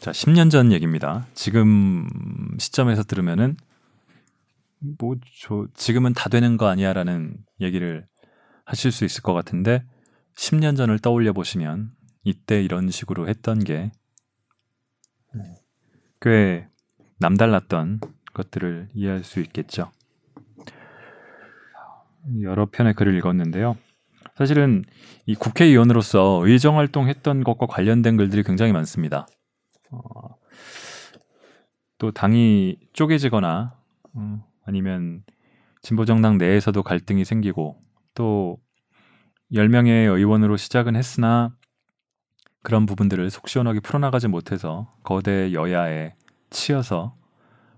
자, 0.03 0.11
10년 0.11 0.51
전 0.51 0.73
얘기입니다. 0.73 1.25
지금 1.33 2.05
시점에서 2.59 3.03
들으면은 3.03 3.55
뭐 4.99 5.15
저 5.39 5.65
지금은 5.75 6.13
다 6.13 6.27
되는 6.29 6.57
거 6.57 6.67
아니야라는 6.67 7.37
얘기를 7.61 8.05
하실 8.65 8.91
수 8.91 9.05
있을 9.05 9.23
것 9.23 9.33
같은데 9.33 9.85
10년 10.35 10.75
전을 10.75 10.99
떠올려 10.99 11.31
보시면 11.31 11.91
이때 12.25 12.61
이런 12.61 12.89
식으로 12.89 13.29
했던 13.29 13.63
게 13.63 13.91
꽤 16.21 16.67
남달랐던 17.19 18.01
것들을 18.33 18.89
이해할 18.93 19.23
수 19.23 19.39
있겠죠. 19.39 19.91
여러 22.41 22.65
편의 22.65 22.93
글을 22.93 23.15
읽었는데요. 23.17 23.77
사실은 24.37 24.83
이 25.25 25.35
국회의원으로서 25.35 26.41
의정 26.45 26.77
활동했던 26.77 27.43
것과 27.45 27.67
관련된 27.67 28.17
글들이 28.17 28.43
굉장히 28.43 28.73
많습니다. 28.73 29.27
어, 29.93 30.37
또 31.97 32.11
당이 32.11 32.77
쪼개지거나 32.93 33.77
음, 34.15 34.41
아니면 34.65 35.23
진보 35.81 36.05
정당 36.05 36.37
내에서도 36.37 36.81
갈등이 36.81 37.25
생기고 37.25 37.81
또 38.13 38.57
10명의 39.51 40.07
의원으로 40.07 40.57
시작은 40.57 40.95
했으나 40.95 41.55
그런 42.63 42.85
부분들을 42.85 43.29
속 43.29 43.49
시원하게 43.49 43.81
풀어나가지 43.81 44.27
못해서 44.27 44.91
거대 45.03 45.53
여야에 45.53 46.15
치여서 46.49 47.15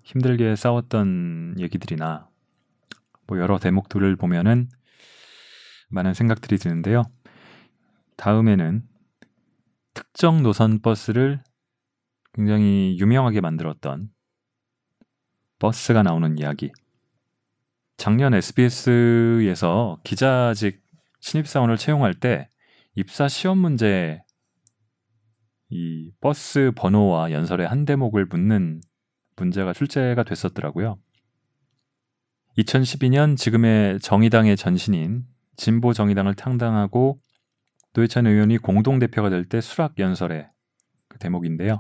힘들게 0.03 0.55
싸웠던 0.55 1.55
얘기들이나 1.59 2.28
뭐 3.28 3.39
여러 3.39 3.57
대목들을 3.57 4.16
보면은 4.16 4.70
많은 5.89 6.13
생각들이 6.13 6.57
드는데요. 6.57 7.03
다음에는 8.18 8.84
특정 9.93 10.43
노선 10.43 10.80
버스를 10.82 11.41
굉장히 12.36 12.97
유명하게 12.99 13.39
만들었던 13.39 14.09
버스가 15.59 16.03
나오는 16.03 16.38
이야기. 16.38 16.69
작년 17.95 18.33
SBS에서 18.33 19.99
기자직 20.03 20.83
신입사원을 21.21 21.77
채용할 21.77 22.13
때 22.13 22.49
입사 22.93 23.29
시험 23.29 23.59
문제 23.59 24.21
이 25.69 26.11
버스 26.19 26.73
번호와 26.75 27.31
연설의 27.31 27.67
한 27.67 27.86
대목을 27.86 28.25
묻는 28.25 28.81
문제가 29.38 29.71
출제가 29.71 30.23
됐었더라고요. 30.23 30.99
2012년 32.57 33.38
지금의 33.38 34.01
정의당의 34.01 34.57
전신인 34.57 35.23
진보 35.55 35.93
정의당을 35.93 36.36
창당하고 36.36 37.19
노회찬 37.93 38.27
의원이 38.27 38.57
공동대표가 38.57 39.29
될 39.29 39.47
때 39.47 39.61
수락 39.61 39.99
연설의 39.99 40.49
그 41.16 41.20
대목인데요. 41.20 41.80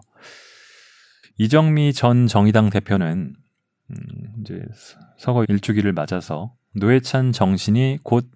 이정미 1.37 1.93
전 1.93 2.27
정의당 2.27 2.69
대표는 2.69 3.35
음, 3.91 3.97
이제 4.41 4.63
서거 5.17 5.45
일주기를 5.47 5.93
맞아서 5.93 6.53
노회찬 6.75 7.33
정신이 7.33 7.99
곧 8.03 8.29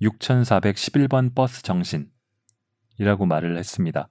6411번 0.00 1.34
버스 1.34 1.62
정신이라고 1.62 3.26
말을 3.26 3.58
했습니다. 3.58 4.08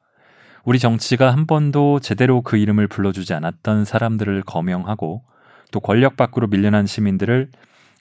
우리 0.65 0.79
정치가 0.79 1.31
한 1.31 1.47
번도 1.47 1.99
제대로 1.99 2.41
그 2.41 2.57
이름을 2.57 2.87
불러주지 2.87 3.33
않았던 3.33 3.85
사람들을 3.85 4.43
거명하고 4.43 5.23
또 5.71 5.79
권력 5.79 6.17
밖으로 6.17 6.47
밀려난 6.47 6.85
시민들을 6.85 7.51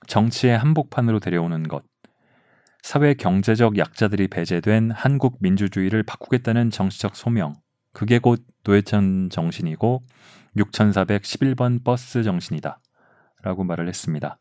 정치의 0.07 0.59
한복판으로 0.59 1.20
데려오는 1.20 1.62
것. 1.68 1.85
사회 2.82 3.14
경제적 3.14 3.78
약자들이 3.78 4.28
배제된 4.28 4.91
한국 4.91 5.39
민주주의를 5.41 6.03
바꾸겠다는 6.03 6.70
정치적 6.70 7.16
소명. 7.16 7.55
그게 7.95 8.18
곧 8.18 8.45
노회찬 8.64 9.30
정신이고 9.30 10.03
6411번 10.57 11.82
버스 11.82 12.22
정신이다. 12.22 12.80
라고 13.42 13.64
말을 13.64 13.88
했습니다. 13.88 14.36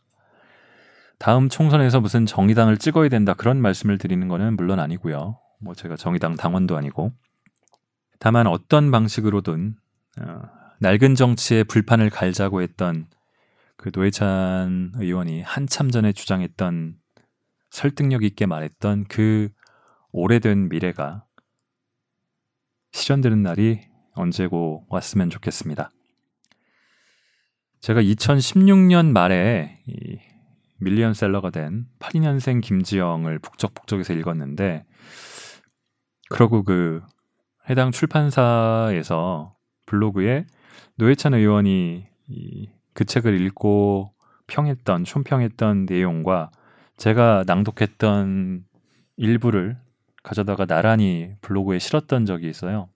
다음 1.19 1.47
총선에서 1.47 2.01
무슨 2.01 2.25
정의당을 2.25 2.77
찍어야 2.77 3.09
된다 3.09 3.33
그런 3.33 3.61
말씀을 3.61 3.97
드리는 3.97 4.27
것은 4.27 4.55
물론 4.57 4.79
아니고요. 4.79 5.39
뭐 5.59 5.73
제가 5.73 5.95
정의당 5.95 6.35
당원도 6.35 6.75
아니고 6.75 7.13
다만 8.19 8.47
어떤 8.47 8.91
방식으로든 8.91 9.75
어, 10.19 10.41
낡은 10.79 11.15
정치의 11.15 11.63
불판을 11.65 12.09
갈자고 12.09 12.61
했던 12.61 13.07
그 13.77 13.91
노회찬 13.93 14.93
의원이 14.95 15.41
한참 15.41 15.91
전에 15.91 16.11
주장했던 16.11 16.95
설득력 17.69 18.23
있게 18.23 18.45
말했던 18.45 19.05
그 19.09 19.49
오래된 20.11 20.69
미래가 20.69 21.25
실현되는 22.93 23.41
날이 23.41 23.81
언제고 24.13 24.85
왔으면 24.87 25.29
좋겠습니다. 25.29 25.89
제가 27.81 28.01
2016년 28.01 29.11
말에 29.11 29.81
이 29.87 30.19
밀리언셀러가 30.77 31.49
된 31.49 31.85
82년생 31.99 32.61
김지영을 32.61 33.39
북적북적에서 33.39 34.13
읽었는데 34.13 34.85
그러고 36.29 36.63
그 36.63 37.01
해당 37.69 37.91
출판사에서 37.91 39.55
블로그에 39.85 40.45
노회찬 40.95 41.33
의원이 41.33 42.07
그 42.93 43.05
책을 43.05 43.41
읽고 43.41 44.13
평했던 44.47 45.03
촌평했던 45.03 45.85
내용과 45.89 46.51
제가 46.97 47.43
낭독했던 47.47 48.65
일부를 49.17 49.77
가져다가 50.23 50.65
나란히 50.65 51.35
블로그에 51.41 51.79
실었던 51.79 52.25
적이 52.25 52.49
있어요. 52.49 52.89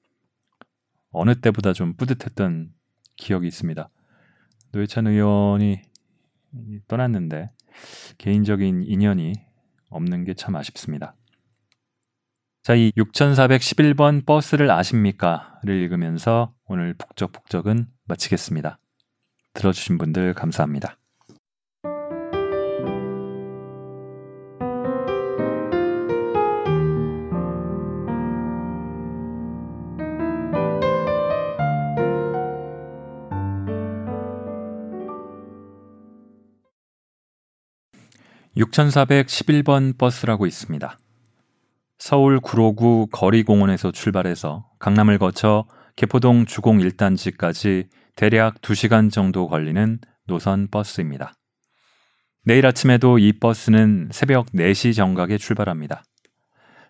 어느 1.11 1.36
때보다 1.36 1.73
좀 1.73 1.95
뿌듯했던 1.95 2.71
기억이 3.17 3.47
있습니다. 3.47 3.89
노회찬 4.71 5.07
의원이 5.07 5.82
떠났는데 6.88 7.51
개인적인 8.17 8.84
인연이 8.84 9.34
없는 9.89 10.25
게 10.25 10.34
참 10.34 10.55
아쉽습니다. 10.55 11.15
자, 12.63 12.75
이 12.75 12.91
6411번 12.97 14.25
버스를 14.25 14.69
아십니까?를 14.71 15.82
읽으면서 15.84 16.53
오늘 16.65 16.93
북적북적은 16.95 17.88
마치겠습니다. 18.05 18.80
들어주신 19.53 19.97
분들 19.97 20.34
감사합니다. 20.34 20.97
6411번 38.58 39.97
버스라고 39.97 40.45
있습니다. 40.47 40.97
서울 41.99 42.39
구로구 42.39 43.08
거리공원에서 43.12 43.91
출발해서 43.91 44.68
강남을 44.80 45.18
거쳐 45.20 45.66
개포동 45.95 46.45
주공 46.45 46.80
1단지까지 46.80 47.88
대략 48.16 48.62
2시간 48.62 49.12
정도 49.12 49.47
걸리는 49.47 49.99
노선 50.26 50.68
버스입니다. 50.70 51.34
내일 52.43 52.66
아침에도 52.66 53.20
이 53.20 53.34
버스는 53.34 54.10
새벽 54.12 54.47
4시 54.53 54.95
정각에 54.95 55.38
출발합니다. 55.38 56.03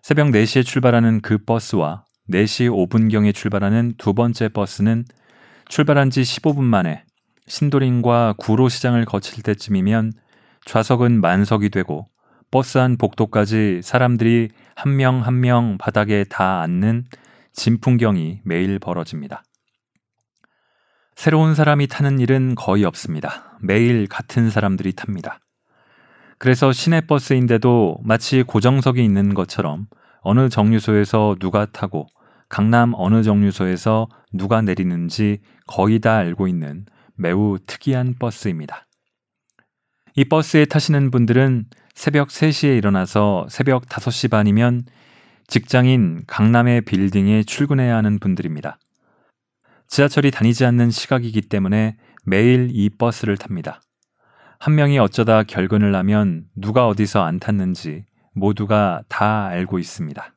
새벽 0.02 0.28
4시에 0.28 0.64
출발하는 0.64 1.20
그 1.20 1.38
버스와 1.38 2.04
4시 2.30 2.70
5분경에 2.70 3.34
출발하는 3.34 3.94
두 3.98 4.14
번째 4.14 4.48
버스는 4.48 5.04
출발한 5.68 6.10
지 6.10 6.22
15분 6.22 6.62
만에 6.62 7.04
신도림과 7.46 8.34
구로시장을 8.38 9.04
거칠 9.04 9.42
때쯤이면 9.42 10.12
좌석은 10.68 11.22
만석이 11.22 11.70
되고 11.70 12.04
버스 12.50 12.76
안 12.76 12.98
복도까지 12.98 13.80
사람들이 13.82 14.50
한명 14.76 15.24
한 15.24 15.40
명 15.40 15.78
바닥에 15.78 16.24
다 16.24 16.60
앉는 16.60 17.06
진풍경이 17.54 18.40
매일 18.44 18.78
벌어집니다. 18.78 19.42
새로운 21.16 21.54
사람이 21.54 21.86
타는 21.86 22.18
일은 22.18 22.54
거의 22.54 22.84
없습니다. 22.84 23.56
매일 23.62 24.06
같은 24.08 24.50
사람들이 24.50 24.92
탑니다. 24.92 25.40
그래서 26.36 26.70
시내버스인데도 26.70 28.00
마치 28.04 28.42
고정석이 28.42 29.02
있는 29.02 29.32
것처럼 29.32 29.86
어느 30.20 30.50
정류소에서 30.50 31.36
누가 31.40 31.64
타고 31.64 32.06
강남 32.50 32.92
어느 32.94 33.22
정류소에서 33.22 34.06
누가 34.34 34.60
내리는지 34.60 35.38
거의 35.66 35.98
다 35.98 36.18
알고 36.18 36.46
있는 36.46 36.84
매우 37.14 37.56
특이한 37.66 38.16
버스입니다. 38.18 38.84
이 40.18 40.24
버스에 40.24 40.64
타시는 40.64 41.12
분들은 41.12 41.66
새벽 41.94 42.26
3시에 42.26 42.76
일어나서 42.76 43.46
새벽 43.48 43.86
5시 43.86 44.28
반이면 44.28 44.82
직장인 45.46 46.24
강남의 46.26 46.80
빌딩에 46.80 47.44
출근해야 47.44 47.94
하는 47.94 48.18
분들입니다. 48.18 48.80
지하철이 49.86 50.32
다니지 50.32 50.64
않는 50.64 50.90
시각이기 50.90 51.42
때문에 51.42 51.98
매일 52.24 52.68
이 52.72 52.90
버스를 52.90 53.36
탑니다. 53.36 53.80
한 54.58 54.74
명이 54.74 54.98
어쩌다 54.98 55.44
결근을 55.44 55.94
하면 55.94 56.46
누가 56.56 56.88
어디서 56.88 57.22
안 57.22 57.38
탔는지 57.38 58.04
모두가 58.32 59.02
다 59.06 59.46
알고 59.46 59.78
있습니다. 59.78 60.34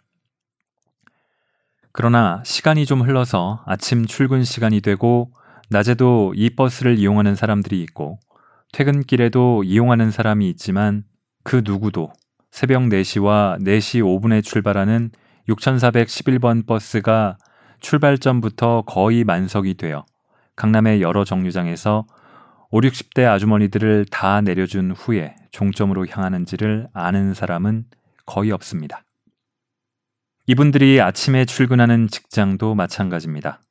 그러나 1.92 2.44
시간이 2.46 2.86
좀 2.86 3.02
흘러서 3.02 3.64
아침 3.66 4.06
출근 4.06 4.44
시간이 4.44 4.82
되고 4.82 5.34
낮에도 5.72 6.34
이 6.36 6.52
버스를 6.52 7.00
이용하는 7.00 7.34
사람들이 7.34 7.82
있고 7.82 8.20
퇴근길에도 8.72 9.64
이용하는 9.64 10.12
사람이 10.12 10.50
있지만 10.52 11.04
그 11.44 11.62
누구도 11.64 12.12
새벽 12.52 12.84
4시와 12.84 13.62
4시 13.62 14.02
5분에 14.02 14.44
출발하는 14.44 15.12
6411번 15.50 16.66
버스가 16.66 17.38
출발 17.80 18.18
전부터 18.18 18.84
거의 18.86 19.24
만석이 19.24 19.76
되어 19.76 20.06
강남의 20.56 21.02
여러 21.02 21.24
정류장에서 21.24 22.06
5, 22.70 22.80
60대 22.80 23.28
아주머니들을 23.28 24.06
다 24.12 24.40
내려준 24.42 24.92
후에 24.92 25.36
종점으로 25.52 26.08
향하는지를 26.08 26.88
아는 26.94 27.34
사람은 27.34 27.86
거의 28.26 28.52
없습니다. 28.52 29.04
이분들이 30.48 31.02
아침에 31.02 31.46
출근하는 31.46 32.08
직장도 32.08 32.76
마찬가지입니다. 32.76 33.62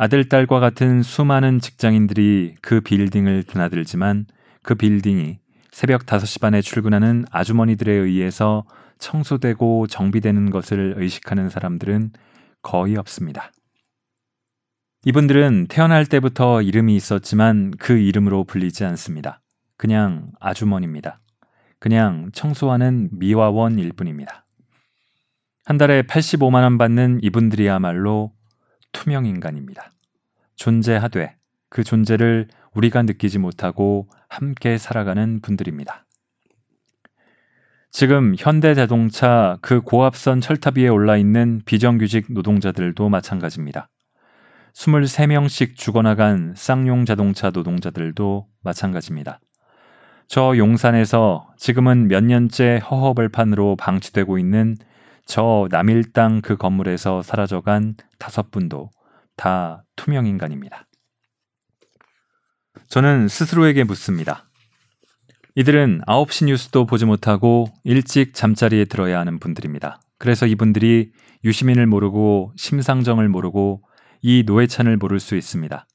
아들, 0.00 0.28
딸과 0.28 0.60
같은 0.60 1.02
수많은 1.02 1.58
직장인들이 1.58 2.54
그 2.62 2.80
빌딩을 2.80 3.42
드나들지만 3.42 4.26
그 4.62 4.76
빌딩이 4.76 5.40
새벽 5.72 6.06
5시 6.06 6.40
반에 6.40 6.60
출근하는 6.60 7.24
아주머니들에 7.32 7.92
의해서 7.92 8.64
청소되고 9.00 9.88
정비되는 9.88 10.50
것을 10.50 10.94
의식하는 10.98 11.48
사람들은 11.48 12.12
거의 12.62 12.96
없습니다. 12.96 13.50
이분들은 15.04 15.66
태어날 15.68 16.06
때부터 16.06 16.62
이름이 16.62 16.94
있었지만 16.94 17.72
그 17.80 17.98
이름으로 17.98 18.44
불리지 18.44 18.84
않습니다. 18.84 19.40
그냥 19.76 20.30
아주머니입니다. 20.38 21.18
그냥 21.80 22.30
청소하는 22.32 23.08
미화원일 23.10 23.92
뿐입니다. 23.94 24.46
한 25.64 25.76
달에 25.76 26.02
85만원 26.02 26.78
받는 26.78 27.18
이분들이야말로 27.22 28.37
투명 28.92 29.26
인간입니다. 29.26 29.92
존재하되 30.56 31.36
그 31.70 31.84
존재를 31.84 32.48
우리가 32.74 33.02
느끼지 33.02 33.38
못하고 33.38 34.08
함께 34.28 34.78
살아가는 34.78 35.40
분들입니다. 35.40 36.04
지금 37.90 38.34
현대 38.38 38.74
자동차 38.74 39.58
그 39.62 39.80
고압선 39.80 40.40
철탑 40.40 40.78
위에 40.78 40.88
올라 40.88 41.16
있는 41.16 41.62
비정규직 41.64 42.26
노동자들도 42.32 43.08
마찬가지입니다. 43.08 43.88
23명씩 44.74 45.74
죽어나간 45.74 46.54
쌍용 46.56 47.04
자동차 47.04 47.50
노동자들도 47.50 48.46
마찬가지입니다. 48.62 49.40
저 50.28 50.56
용산에서 50.56 51.48
지금은 51.56 52.06
몇 52.08 52.22
년째 52.22 52.82
허허벌판으로 52.88 53.76
방치되고 53.76 54.38
있는 54.38 54.76
저 55.28 55.68
남일당 55.70 56.40
그 56.40 56.56
건물에서 56.56 57.20
사라져간 57.20 57.96
다섯 58.18 58.50
분도 58.50 58.88
다 59.36 59.84
투명 59.94 60.26
인간입니다. 60.26 60.86
저는 62.88 63.28
스스로에게 63.28 63.84
묻습니다. 63.84 64.48
이들은 65.54 66.00
9시 66.06 66.46
뉴스도 66.46 66.86
보지 66.86 67.04
못하고 67.04 67.66
일찍 67.84 68.32
잠자리에 68.32 68.86
들어야 68.86 69.20
하는 69.20 69.38
분들입니다. 69.38 70.00
그래서 70.16 70.46
이분들이 70.46 71.12
유시민을 71.44 71.86
모르고 71.86 72.52
심상정을 72.56 73.28
모르고 73.28 73.82
이 74.22 74.44
노회찬을 74.46 74.96
모를 74.96 75.20
수 75.20 75.36
있습니다. 75.36 75.86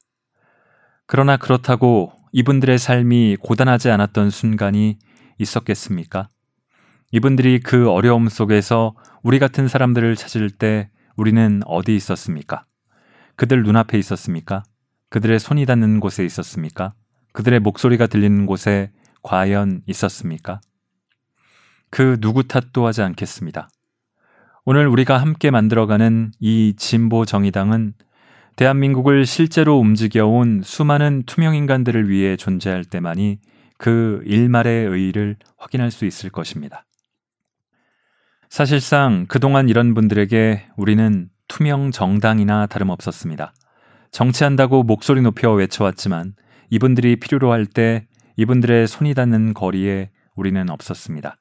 그러나 1.07 1.37
그렇다고 1.37 2.13
이분들의 2.33 2.77
삶이 2.77 3.37
고단하지 3.41 3.89
않았던 3.89 4.29
순간이 4.29 4.99
있었겠습니까? 5.39 6.29
이분들이 7.11 7.59
그 7.61 7.89
어려움 7.89 8.29
속에서 8.29 8.93
우리 9.23 9.39
같은 9.39 9.69
사람들을 9.69 10.17
찾을 10.17 10.49
때 10.49 10.89
우리는 11.15 11.61
어디 11.65 11.95
있었습니까? 11.95 12.65
그들 13.37 13.63
눈앞에 13.63 13.97
있었습니까? 13.97 14.63
그들의 15.09 15.39
손이 15.39 15.65
닿는 15.65 16.01
곳에 16.01 16.25
있었습니까? 16.25 16.93
그들의 17.31 17.61
목소리가 17.61 18.07
들리는 18.07 18.45
곳에 18.45 18.91
과연 19.21 19.81
있었습니까? 19.87 20.59
그 21.89 22.19
누구 22.19 22.43
탓도 22.45 22.85
하지 22.85 23.01
않겠습니다. 23.01 23.69
오늘 24.65 24.87
우리가 24.87 25.17
함께 25.17 25.51
만들어가는 25.51 26.31
이 26.41 26.73
진보 26.77 27.23
정의당은 27.23 27.93
대한민국을 28.57 29.25
실제로 29.25 29.79
움직여온 29.79 30.63
수많은 30.65 31.23
투명 31.25 31.55
인간들을 31.55 32.09
위해 32.09 32.35
존재할 32.35 32.83
때만이 32.83 33.39
그 33.77 34.21
일말의 34.25 34.87
의의를 34.87 35.37
확인할 35.57 35.91
수 35.91 36.05
있을 36.05 36.29
것입니다. 36.29 36.85
사실상 38.53 39.25
그동안 39.27 39.67
이런 39.67 39.95
분들에게 39.95 40.67
우리는 40.77 41.27
투명 41.47 41.89
정당이나 41.89 42.67
다름없었습니다. 42.67 43.51
정치한다고 44.11 44.83
목소리 44.83 45.23
높여 45.23 45.51
외쳐왔지만 45.51 46.35
이분들이 46.69 47.15
필요로 47.15 47.51
할 47.51 47.65
때 47.65 48.05
이분들의 48.35 48.85
손이 48.85 49.15
닿는 49.15 49.55
거리에 49.55 50.11
우리는 50.35 50.69
없었습니다. 50.69 51.39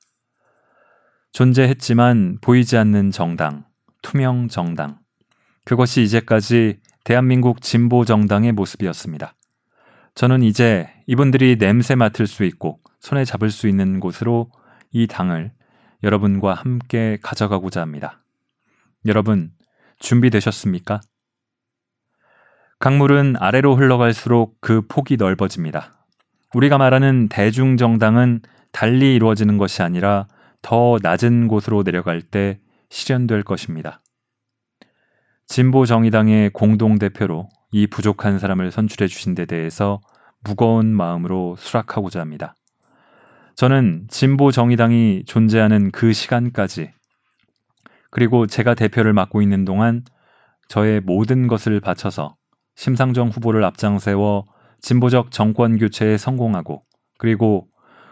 존재했지만 1.33 2.39
보이지 2.41 2.79
않는 2.79 3.11
정당, 3.11 3.67
투명 4.01 4.49
정당. 4.49 4.99
그것이 5.67 6.03
이제까지 6.05 6.79
대한민국 7.05 7.61
진보 7.61 8.07
정당의 8.07 8.53
모습이었습니다. 8.53 9.35
저는 10.15 10.43
이제 10.43 10.89
이분들이 11.07 11.59
냄새 11.59 11.95
맡을 11.95 12.27
수 12.27 12.45
있고 12.45 12.81
손에 13.01 13.27
잡을 13.27 13.51
수 13.51 13.69
있는 13.69 14.01
곳으로 14.01 14.51
이 14.93 15.07
당을 15.07 15.53
여러분과 16.03 16.55
함께 16.55 17.19
가져가고자 17.23 17.81
합니다. 17.81 18.23
여러분, 19.07 19.51
준비되셨습니까? 19.99 21.01
강물은 22.79 23.37
아래로 23.39 23.77
흘러갈수록 23.77 24.61
그 24.61 24.83
폭이 24.89 25.17
넓어집니다. 25.17 26.07
우리가 26.55 26.79
말하는 26.79 27.29
대중정당은 27.29 28.41
달리 28.73 29.15
이루어지는 29.15 29.59
것이 29.59 29.83
아니라 29.83 30.27
더 30.63 30.99
낮은 31.01 31.49
곳으로 31.49 31.85
내려갈 31.85 32.23
때 32.23 32.61
실현될 32.91 33.45
것입니다. 33.45 34.03
진보 35.47 35.87
정의당의 35.87 36.51
공동대표로 36.51 37.49
이 37.73 37.87
부족한 37.87 38.39
사람을 38.39 38.71
선출해 38.71 39.07
주신 39.07 39.35
데 39.35 39.47
대해서 39.47 40.01
무거운 40.43 40.87
마음으로 40.87 41.57
수락하고자 41.57 42.21
합니다. 42.21 42.55
저는 43.55 44.07
진보 44.09 44.51
정의당이 44.51 45.25
존재하는 45.27 45.91
그 45.91 46.13
시간까지 46.13 46.91
그리고 48.11 48.47
제가 48.47 48.75
대표를 48.75 49.13
맡고 49.13 49.43
있는 49.43 49.65
동안 49.65 50.05
저의 50.69 51.01
모든 51.01 51.49
것을 51.49 51.81
바쳐서 51.81 52.37
심상정 52.77 53.29
후보를 53.29 53.65
앞장세워 53.65 54.47
진보적 54.81 55.31
정권 55.31 55.79
교체에 55.79 56.17
성공하고 56.17 56.83
그리고 57.19 57.69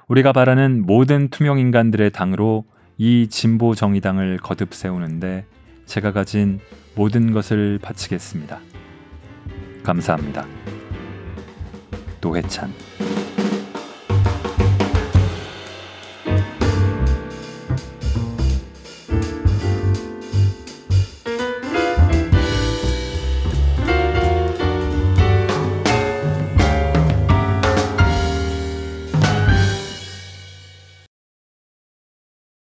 우리가 0.08 0.32
바라는 0.32 0.86
모든 0.86 1.28
투명 1.28 1.58
인간들의 1.58 2.10
당으로 2.10 2.64
이 2.96 3.28
진보 3.28 3.74
정의당을 3.74 4.38
거듭 4.38 4.74
세우는데 4.74 5.46
제가 5.86 6.12
가진 6.12 6.60
모든 6.94 7.32
것을 7.32 7.78
바치겠습니다. 7.80 8.60
감사합니다. 9.82 10.46
노회찬 12.20 12.70